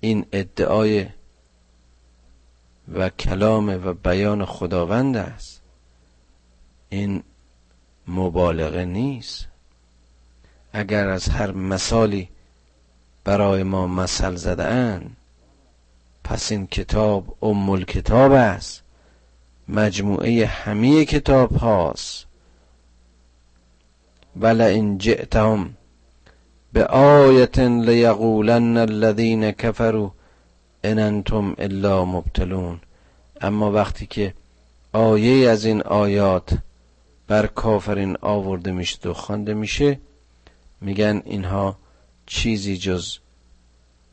این 0.00 0.26
ادعای 0.32 1.06
و 2.94 3.08
کلام 3.08 3.86
و 3.86 3.92
بیان 3.92 4.44
خداوند 4.44 5.16
است. 5.16 5.60
این 6.88 7.22
مبالغه 8.08 8.84
نیست. 8.84 9.46
اگر 10.72 11.08
از 11.08 11.28
هر 11.28 11.50
مثالی 11.50 12.28
برای 13.24 13.62
ما 13.62 13.86
مثل 13.86 14.34
زده 14.34 15.00
پس 16.24 16.52
این 16.52 16.66
کتاب 16.66 17.44
ام 17.44 17.84
کتاب 17.84 18.32
است. 18.32 18.82
مجموعه 19.68 20.46
همه 20.46 21.04
کتاب 21.04 21.56
هاست. 21.56 22.26
ولئن 24.40 24.98
جئتهم 24.98 25.74
به 26.72 26.86
آیت 26.86 27.58
لیقولن 27.58 28.76
الذین 28.76 29.50
کفروا 29.50 30.10
ان 30.84 30.98
انتم 30.98 31.54
الا 31.58 32.04
مبتلون. 32.04 32.80
اما 33.40 33.72
وقتی 33.72 34.06
که 34.06 34.34
آیه 34.92 35.50
از 35.50 35.64
این 35.64 35.82
آیات 35.82 36.58
بر 37.28 37.46
کافرین 37.46 38.16
آورده 38.20 38.72
میشه 38.72 39.08
و 39.08 39.12
خوانده 39.12 39.54
میشه. 39.54 40.00
میگن 40.80 41.22
اینها 41.24 41.76
چیزی 42.26 42.76
جز 42.76 43.18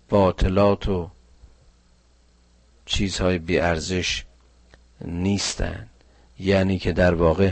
باطلات 0.09 0.89
و 0.89 1.09
چیزهای 2.85 3.37
بیارزش 3.39 4.25
نیستند 5.05 5.89
یعنی 6.39 6.79
که 6.79 6.91
در 6.91 7.13
واقع 7.13 7.51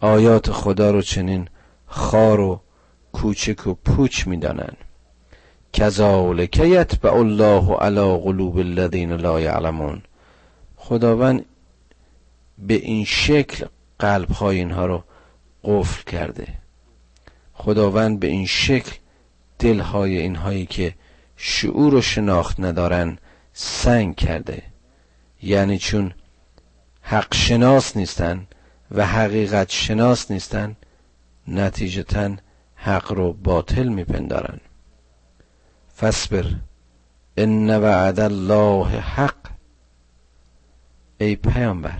آیات 0.00 0.50
خدا 0.50 0.90
رو 0.90 1.02
چنین 1.02 1.48
خار 1.86 2.40
و 2.40 2.60
کوچک 3.12 3.66
و 3.66 3.74
پوچ 3.74 4.26
می‌دانند 4.26 4.76
کذالک 5.72 6.58
یتبع 6.58 7.14
الله 7.14 7.74
علی 7.74 8.18
قلوب 8.18 8.58
الذین 8.58 9.12
لا 9.12 9.40
یعلمون. 9.40 10.02
خداوند 10.76 11.44
به 12.58 12.74
این 12.74 13.04
شکل 13.04 13.66
قلب 14.00 14.30
های 14.30 14.58
اینها 14.58 14.86
رو 14.86 15.04
قفل 15.64 16.10
کرده. 16.10 16.48
خداوند 17.52 18.20
به 18.20 18.26
این 18.26 18.46
شکل 18.46 18.96
دل 19.58 19.80
های 19.80 20.18
اینهایی 20.18 20.66
که 20.66 20.94
شعور 21.36 21.94
و 21.94 22.02
شناخت 22.02 22.60
ندارن 22.60 23.18
سنگ 23.52 24.16
کرده. 24.16 24.62
یعنی 25.42 25.78
چون 25.78 26.12
حق 27.02 27.34
شناس 27.34 27.96
نیستن 27.96 28.46
و 28.90 29.06
حقیقت 29.06 29.70
شناس 29.70 30.30
نیستن 30.30 30.76
نتیجتا 31.48 32.36
حق 32.74 33.12
رو 33.12 33.32
باطل 33.32 33.88
میپندارن. 33.88 34.60
فصبر 35.98 36.46
ان 37.36 37.70
وعد 37.70 38.20
الله 38.20 39.00
حق. 39.00 39.50
ای 41.18 41.36
پیامبر. 41.36 41.98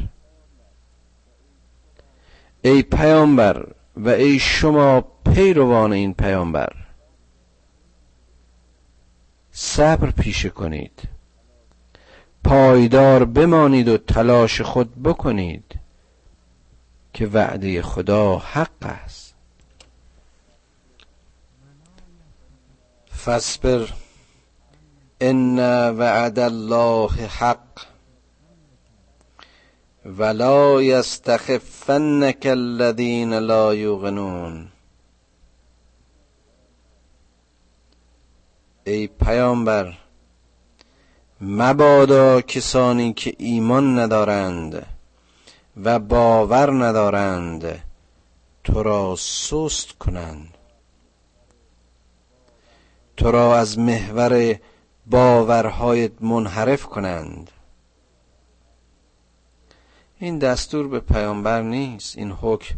ای 2.62 2.82
پیامبر 2.82 3.66
و 3.96 4.08
ای 4.08 4.38
شما 4.38 5.00
پیروان 5.00 5.92
این 5.92 6.14
پیامبر. 6.14 6.72
صبر 9.52 10.10
پیشه 10.10 10.48
کنید. 10.48 11.02
پایدار 12.44 13.24
بمانید 13.24 13.88
و 13.88 13.98
تلاش 13.98 14.60
خود 14.60 15.02
بکنید 15.02 15.78
که 17.12 17.26
وعده 17.26 17.82
خدا 17.82 18.38
حق 18.38 18.70
است. 18.82 19.34
فاصبر. 23.12 23.88
ان 25.20 25.58
وعد 25.90 26.38
الله 26.38 27.10
حق. 27.26 27.89
ولا 30.04 30.82
یستخفنک 30.82 32.46
الذین 32.46 33.34
لا 33.34 33.74
یوقنون 33.74 34.68
ای 38.84 39.06
پیامبر 39.06 39.94
مبادا 41.40 42.40
کسانی 42.40 43.12
که 43.12 43.34
ایمان 43.38 43.98
ندارند 43.98 44.86
و 45.84 45.98
باور 45.98 46.84
ندارند 46.84 47.82
تو 48.64 48.82
را 48.82 49.16
سست 49.18 49.92
کنند. 49.98 50.54
تو 53.16 53.30
را 53.30 53.58
از 53.58 53.78
محور 53.78 54.58
باورهایت 55.06 56.12
منحرف 56.22 56.86
کنند. 56.86 57.50
این 60.22 60.38
دستور 60.38 60.88
به 60.88 61.00
پیامبر 61.00 61.62
نیست 61.62 62.18
این 62.18 62.30
حکم 62.30 62.74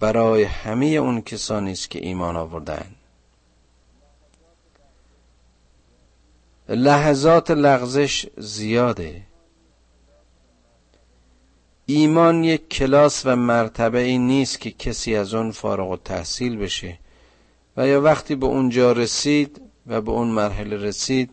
برای 0.00 0.42
همه 0.42 0.86
اون 0.86 1.20
کسانی 1.20 1.72
است 1.72 1.90
که 1.90 1.98
ایمان 1.98 2.36
آوردند 2.36 2.96
لحظات 6.68 7.50
لغزش 7.50 8.26
زیاده. 8.36 9.22
ایمان 11.86 12.44
یک 12.44 12.68
کلاس 12.68 13.26
و 13.26 13.36
مرتبه 13.36 13.98
ای 13.98 14.18
نیست 14.18 14.60
که 14.60 14.70
کسی 14.70 15.16
از 15.16 15.34
اون 15.34 15.50
فارغ 15.50 15.90
و 15.90 15.96
تحصیل 15.96 16.56
بشه 16.56 16.98
و 17.76 17.88
یا 17.88 18.00
وقتی 18.00 18.34
به 18.34 18.46
اونجا 18.46 18.92
رسید 18.92 19.60
و 19.86 20.00
به 20.00 20.10
اون 20.10 20.28
مرحله 20.28 20.76
رسید 20.76 21.30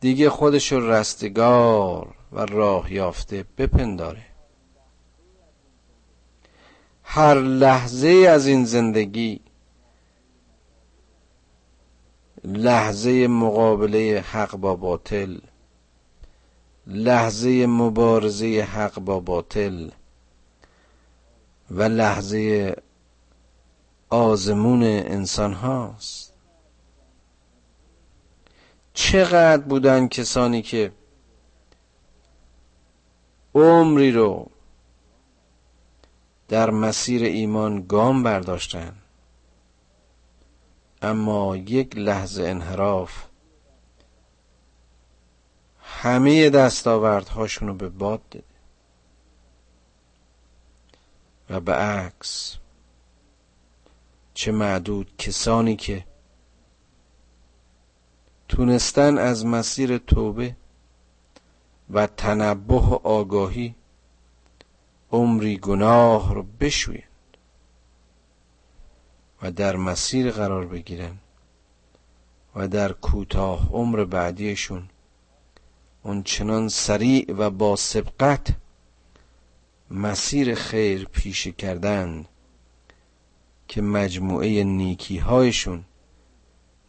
دیگه 0.00 0.30
خودش 0.30 0.72
رستگار 0.72 2.14
و 2.34 2.40
راه 2.40 2.92
یافته 2.92 3.44
بپنداره. 3.58 4.26
هر 7.02 7.34
لحظه 7.34 8.08
از 8.30 8.46
این 8.46 8.64
زندگی 8.64 9.40
لحظه 12.44 13.26
مقابله 13.26 14.24
حق 14.30 14.56
با 14.56 14.76
باطل 14.76 15.38
لحظه 16.86 17.66
مبارزه 17.66 18.68
حق 18.72 19.00
با 19.00 19.20
باطل 19.20 19.90
و 21.70 21.82
لحظه 21.82 22.76
آزمون 24.10 24.82
انسان 24.82 25.52
هاست 25.52 26.32
چقدر 28.94 29.62
بودن 29.62 30.08
کسانی 30.08 30.62
که 30.62 30.92
عمری 33.54 34.12
رو 34.12 34.50
در 36.48 36.70
مسیر 36.70 37.22
ایمان 37.22 37.86
گام 37.86 38.22
برداشتن. 38.22 38.96
اما 41.02 41.56
یک 41.56 41.96
لحظه 41.96 42.42
انحراف 42.42 43.24
همه 45.82 46.50
دستاوردهاشون 46.50 47.68
رو 47.68 47.74
به 47.74 47.88
باد 47.88 48.20
داده 48.30 48.44
و 51.50 51.60
به 51.60 51.72
عکس. 51.72 52.56
چه 54.34 54.52
معدود 54.52 55.16
کسانی 55.18 55.76
که 55.76 56.04
تونستن 58.48 59.18
از 59.18 59.46
مسیر 59.46 59.98
توبه 59.98 60.56
و 61.90 62.06
تنبه 62.06 62.74
و 62.74 62.94
آگاهی. 63.02 63.74
عمری 65.14 65.56
گناه 65.56 66.34
رو 66.34 66.42
بشویند 66.60 67.02
و 69.42 69.50
در 69.50 69.76
مسیر 69.76 70.30
قرار 70.30 70.66
بگیرن 70.66 71.16
و 72.56 72.68
در 72.68 72.92
کوتاه 72.92 73.68
عمر 73.72 74.04
بعدیشون 74.04 74.88
اون 76.02 76.22
چنان 76.22 76.68
سریع 76.68 77.34
و 77.38 77.50
با 77.50 77.76
سبقت 77.76 78.54
مسیر 79.90 80.54
خیر 80.54 81.04
پیشه 81.04 81.52
کردن 81.52 82.24
که 83.68 83.82
مجموعه 83.82 84.64
نیکی 84.64 85.18
هایشون 85.18 85.84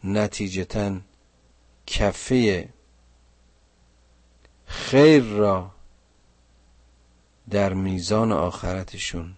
نتیجتا 0.04 0.96
کفه 1.86 2.68
خیر 4.66 5.22
را 5.22 5.70
در 7.50 7.72
میزان 7.72 8.32
آخرتشون 8.32 9.36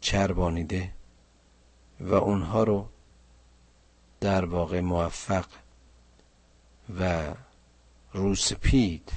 چربانیده 0.00 0.92
و 2.00 2.14
اونها 2.14 2.62
رو 2.64 2.88
در 4.20 4.44
واقع 4.44 4.80
موفق 4.80 5.46
و 7.00 7.34
روسپید 8.12 9.12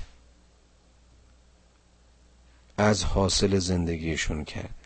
از 2.78 3.03
حاصل 3.03 3.59
زندگیشون 3.59 4.43
کرده 4.43 4.86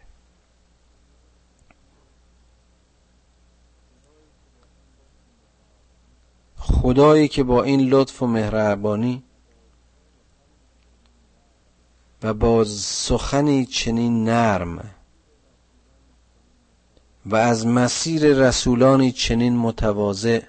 خدایی 6.58 7.28
که 7.28 7.44
با 7.44 7.64
این 7.64 7.90
لطف 7.90 8.22
و 8.22 8.28
مهربانی 8.28 9.24
و 12.24 12.34
با 12.34 12.64
سخنی 12.64 13.66
چنین 13.66 14.24
نرم 14.24 14.90
و 17.26 17.36
از 17.36 17.68
مسیر 17.68 18.26
رسولانی 18.34 19.12
چنین 19.12 19.58
متواضع 19.58 20.42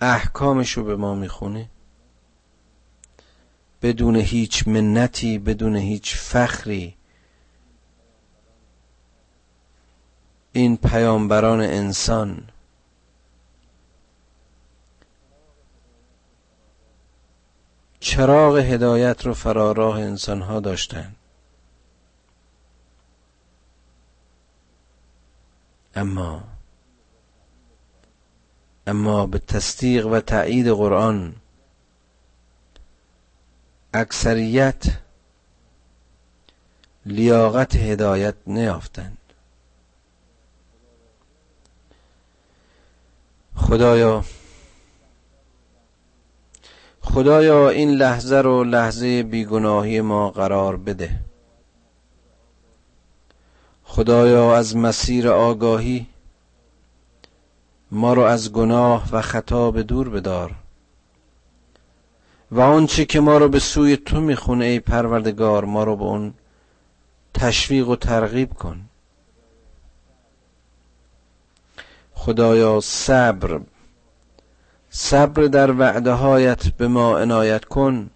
احکامش 0.00 0.72
رو 0.72 0.84
به 0.84 0.96
ما 0.96 1.14
می‌خونه؟ 1.14 1.68
بدون 3.82 4.16
هیچ 4.16 4.68
منتی 4.68 5.38
بدون 5.38 5.76
هیچ 5.76 6.16
فخری. 6.16 6.94
این 10.52 10.76
پیامبران 10.76 11.60
انسان 11.60 12.48
چراغ 18.00 18.56
هدایت 18.56 19.26
رو 19.26 19.34
فراراه 19.34 20.00
انسان 20.00 20.42
ها 20.42 20.60
داشتن. 20.60 21.14
اما 25.94 26.44
اما 28.86 29.26
به 29.26 29.38
تصدیق 29.38 30.06
و 30.06 30.20
تایید 30.20 30.68
قرآن 30.68 31.34
اکثریت 33.94 34.84
لیاقت 37.06 37.76
هدایت 37.76 38.34
نیافتند. 38.46 39.18
خدایا 43.56 44.24
خدایا 47.14 47.68
این 47.68 47.90
لحظه 47.90 48.36
رو 48.36 48.64
لحظه 48.64 49.22
بیگناهی 49.22 50.00
ما 50.00 50.30
قرار 50.30 50.76
بده. 50.76 51.10
خدایا 53.84 54.56
از 54.56 54.76
مسیر 54.76 55.28
آگاهی 55.28 56.06
ما 57.90 58.14
رو 58.14 58.22
از 58.22 58.52
گناه 58.52 59.08
و 59.12 59.22
خطا 59.22 59.70
به 59.70 59.82
دور 59.82 60.08
بدار 60.08 60.54
و 62.50 62.60
آنچه 62.60 63.04
که 63.04 63.20
ما 63.20 63.38
رو 63.38 63.48
به 63.48 63.58
سوی 63.58 63.96
تو 63.96 64.20
می‌خونه 64.20 64.64
ای 64.64 64.80
پروردگار 64.80 65.64
ما 65.64 65.84
رو 65.84 65.96
به 65.96 66.04
اون 66.04 66.34
تشویق 67.34 67.88
و 67.88 67.96
ترغیب 67.96 68.52
کن. 68.52 68.80
خدایا 72.14 72.80
صبر 72.80 73.60
صبر 74.90 75.42
در 75.42 75.72
وعده 75.72 76.12
هایت 76.12 76.68
به 76.68 76.88
ما 76.88 77.18
عنایت 77.18 77.64
کن 77.64 78.10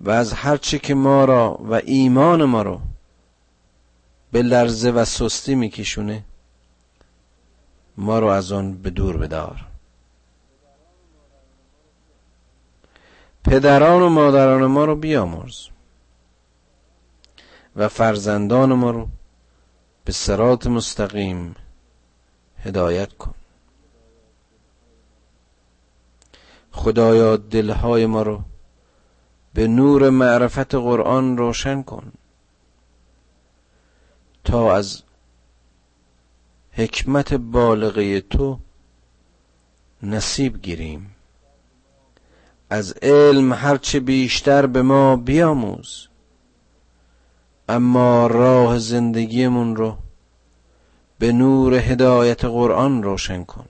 و 0.00 0.10
از 0.10 0.32
هرچه 0.32 0.78
که 0.78 0.94
ما 0.94 1.24
را 1.24 1.54
و 1.60 1.74
ایمان 1.74 2.44
ما 2.44 2.62
رو 2.62 2.80
به 4.32 4.42
لرزه 4.42 4.90
و 4.90 5.04
سستی 5.04 5.54
میکشونه 5.54 6.24
ما 7.96 8.18
رو 8.18 8.26
از 8.26 8.52
آن 8.52 8.74
به 8.82 8.90
دور 8.90 9.16
بدار. 9.16 9.66
پدران 13.44 14.02
و 14.02 14.08
مادران 14.08 14.66
ما 14.66 14.84
رو 14.84 14.96
بیامرز 14.96 15.66
و 17.76 17.88
فرزندان 17.88 18.72
ما 18.72 18.90
رو 18.90 19.08
به 20.04 20.12
سرات 20.12 20.66
مستقیم 20.66 21.54
هدایت 22.58 23.12
کن. 23.12 23.34
خدایا 26.72 27.36
دلهای 27.36 28.06
ما 28.06 28.22
رو 28.22 28.40
به 29.54 29.68
نور 29.68 30.10
معرفت 30.10 30.74
قرآن 30.74 31.36
روشن 31.36 31.82
کن. 31.82 32.12
تا 34.44 34.76
از 34.76 35.02
حکمت 36.72 37.34
بالغه 37.34 38.20
تو 38.20 38.58
نصیب 40.02 40.62
گیریم. 40.62 41.16
از 42.70 42.92
علم 43.02 43.52
هرچه 43.52 44.00
بیشتر 44.00 44.66
به 44.66 44.82
ما 44.82 45.16
بیاموز. 45.16 46.08
اما 47.68 48.26
راه 48.26 48.78
زندگیمون 48.78 49.76
رو 49.76 49.96
به 51.18 51.32
نور 51.32 51.74
هدایت 51.74 52.44
قرآن 52.44 53.02
روشن 53.02 53.44
کن. 53.44 53.68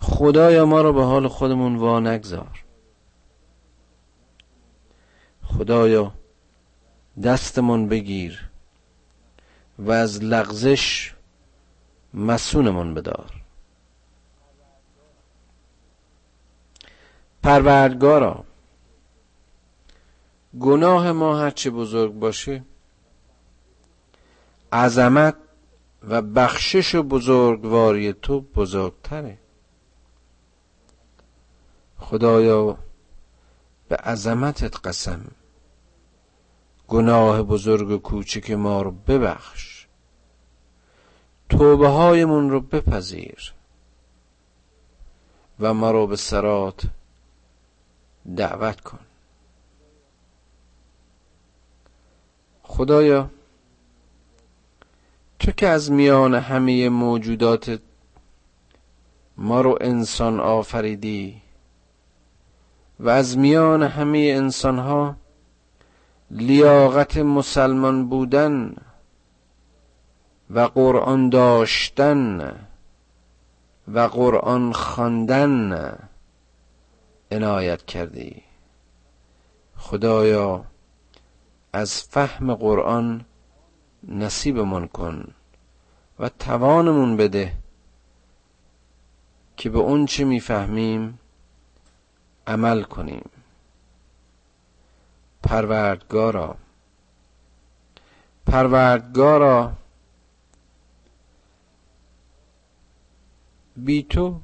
خدایا 0.00 0.66
ما 0.66 0.80
رو 0.80 0.92
به 0.92 1.04
حال 1.04 1.28
خودمون 1.28 1.76
وا 1.76 2.00
نگذار. 2.00 2.64
خدایا 5.44 6.12
دستمون 7.24 7.88
بگیر 7.88 8.48
و 9.78 9.90
از 9.90 10.24
لغزش 10.24 11.14
مسونمون 12.14 12.94
بدار. 12.94 13.32
پروردگارا 17.42 18.44
گناه 20.60 21.12
ما 21.12 21.40
هرچه 21.40 21.70
بزرگ 21.70 22.12
باشه 22.12 22.64
عظمت 24.72 25.36
و 26.08 26.22
بخشش 26.22 26.94
و 26.94 27.02
بزرگواری 27.02 28.12
تو 28.12 28.40
بزرگتره. 28.40 29.38
خدایا 31.98 32.78
به 33.88 33.96
عظمتت 33.96 34.86
قسم. 34.86 35.20
گناه 36.88 37.42
بزرگ 37.42 37.90
و 37.90 37.98
کوچک 37.98 38.50
ما 38.50 38.82
رو 38.82 38.90
ببخش. 38.90 39.86
توبه 41.48 41.88
هایمون 41.88 42.50
رو 42.50 42.60
بپذیر 42.60 43.52
و 45.60 45.74
ما 45.74 45.90
رو 45.90 46.06
به 46.06 46.16
سرات 46.16 46.82
دعوت 48.36 48.80
کن. 48.80 48.98
خدایا 52.62 53.30
تو 55.38 55.52
که 55.52 55.68
از 55.68 55.90
میان 55.90 56.34
همه 56.34 56.88
موجودات 56.88 57.80
ما 59.36 59.60
رو 59.60 59.78
انسان 59.80 60.40
آفریدی 60.40 61.42
و 63.00 63.08
از 63.08 63.38
میان 63.38 63.82
همه 63.82 64.18
انسان 64.18 64.78
ها 64.78 65.16
لیاقت 66.30 67.16
مسلمان 67.16 68.08
بودن 68.08 68.74
و 70.50 70.60
قرآن 70.60 71.28
داشتن 71.28 72.56
و 73.88 74.00
قرآن 74.00 74.72
خواندن 74.72 75.98
عنایت 77.30 77.84
کردی. 77.84 78.42
خدایا 79.76 80.64
از 81.72 82.02
فهم 82.02 82.54
قرآن 82.54 83.24
نصیبمون 84.08 84.86
کن 84.86 85.34
و 86.18 86.28
توانمون 86.28 87.16
بده 87.16 87.52
که 89.56 89.70
به 89.70 89.78
اون 89.78 90.06
چه 90.06 90.24
می‌فهمیم 90.24 91.18
عمل 92.48 92.82
کنیم. 92.82 93.30
پروردگارا 95.42 96.56
پروردگارا 98.46 99.72
بی 103.76 104.02
تو 104.02 104.40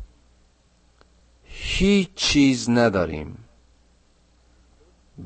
هیچ 1.45 2.15
چیز 2.15 2.71
نداریم 2.71 3.45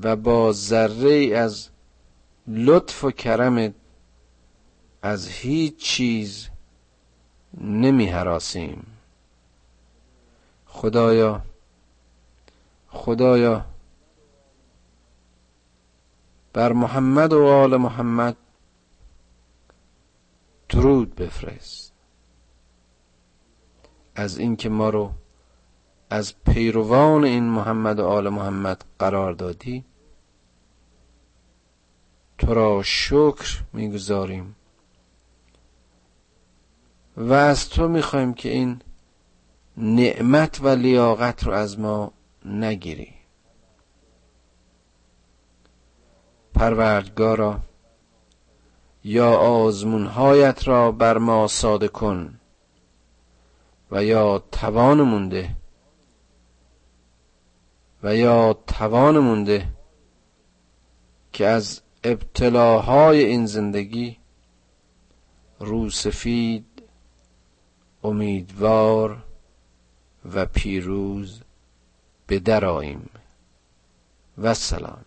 و 0.02 0.16
با 0.16 0.52
ذره 0.52 1.36
از 1.36 1.68
لطف 2.46 3.04
و 3.04 3.10
کرمت 3.10 3.74
از 5.02 5.28
هیچ 5.28 5.76
چیز 5.76 6.48
نمی 7.60 8.06
حراسیم. 8.06 8.86
خدایا 10.66 11.42
خدایا. 12.88 13.64
بر 16.52 16.72
محمد 16.72 17.32
و 17.32 17.46
آل 17.46 17.76
محمد 17.76 18.36
درود 20.68 21.14
بفرست. 21.14 21.92
از 24.14 24.38
اینکه 24.38 24.68
ما 24.68 24.90
رو 24.90 25.10
از 26.10 26.34
پیروان 26.44 27.24
این 27.24 27.44
محمد 27.44 27.98
و 27.98 28.06
آل 28.06 28.28
محمد 28.28 28.84
قرار 28.98 29.32
دادی 29.32 29.84
تو 32.38 32.54
را 32.54 32.82
شکر 32.82 33.62
می‌گذاریم. 33.72 34.56
و 37.16 37.32
از 37.32 37.68
تو 37.68 37.88
می‌خوایم 37.88 38.34
که 38.34 38.48
این 38.48 38.82
نعمت 39.76 40.60
و 40.62 40.68
لیاقت 40.68 41.44
رو 41.44 41.52
از 41.52 41.78
ما 41.78 42.12
نگیری. 42.48 43.14
پروردگارا 46.54 47.60
یا 49.04 49.32
آزمونهایت 49.38 50.68
را 50.68 50.92
بر 50.92 51.18
ما 51.18 51.46
ساده 51.46 51.88
کن 51.88 52.40
و 53.90 54.04
یا 54.04 54.42
توان 54.52 55.02
مونده 55.02 55.56
و 58.02 58.16
یا 58.16 58.52
توان 58.66 59.18
مونده 59.18 59.68
که 61.32 61.46
از 61.46 61.80
ابتلاهای 62.04 63.24
این 63.24 63.46
زندگی 63.46 64.16
روسفید 65.60 66.82
امیدوار 68.04 69.24
و 70.34 70.46
پیروز 70.46 71.40
به 72.28 72.38
دراییم 72.38 73.10
و 74.38 74.54
سلام 74.54 75.04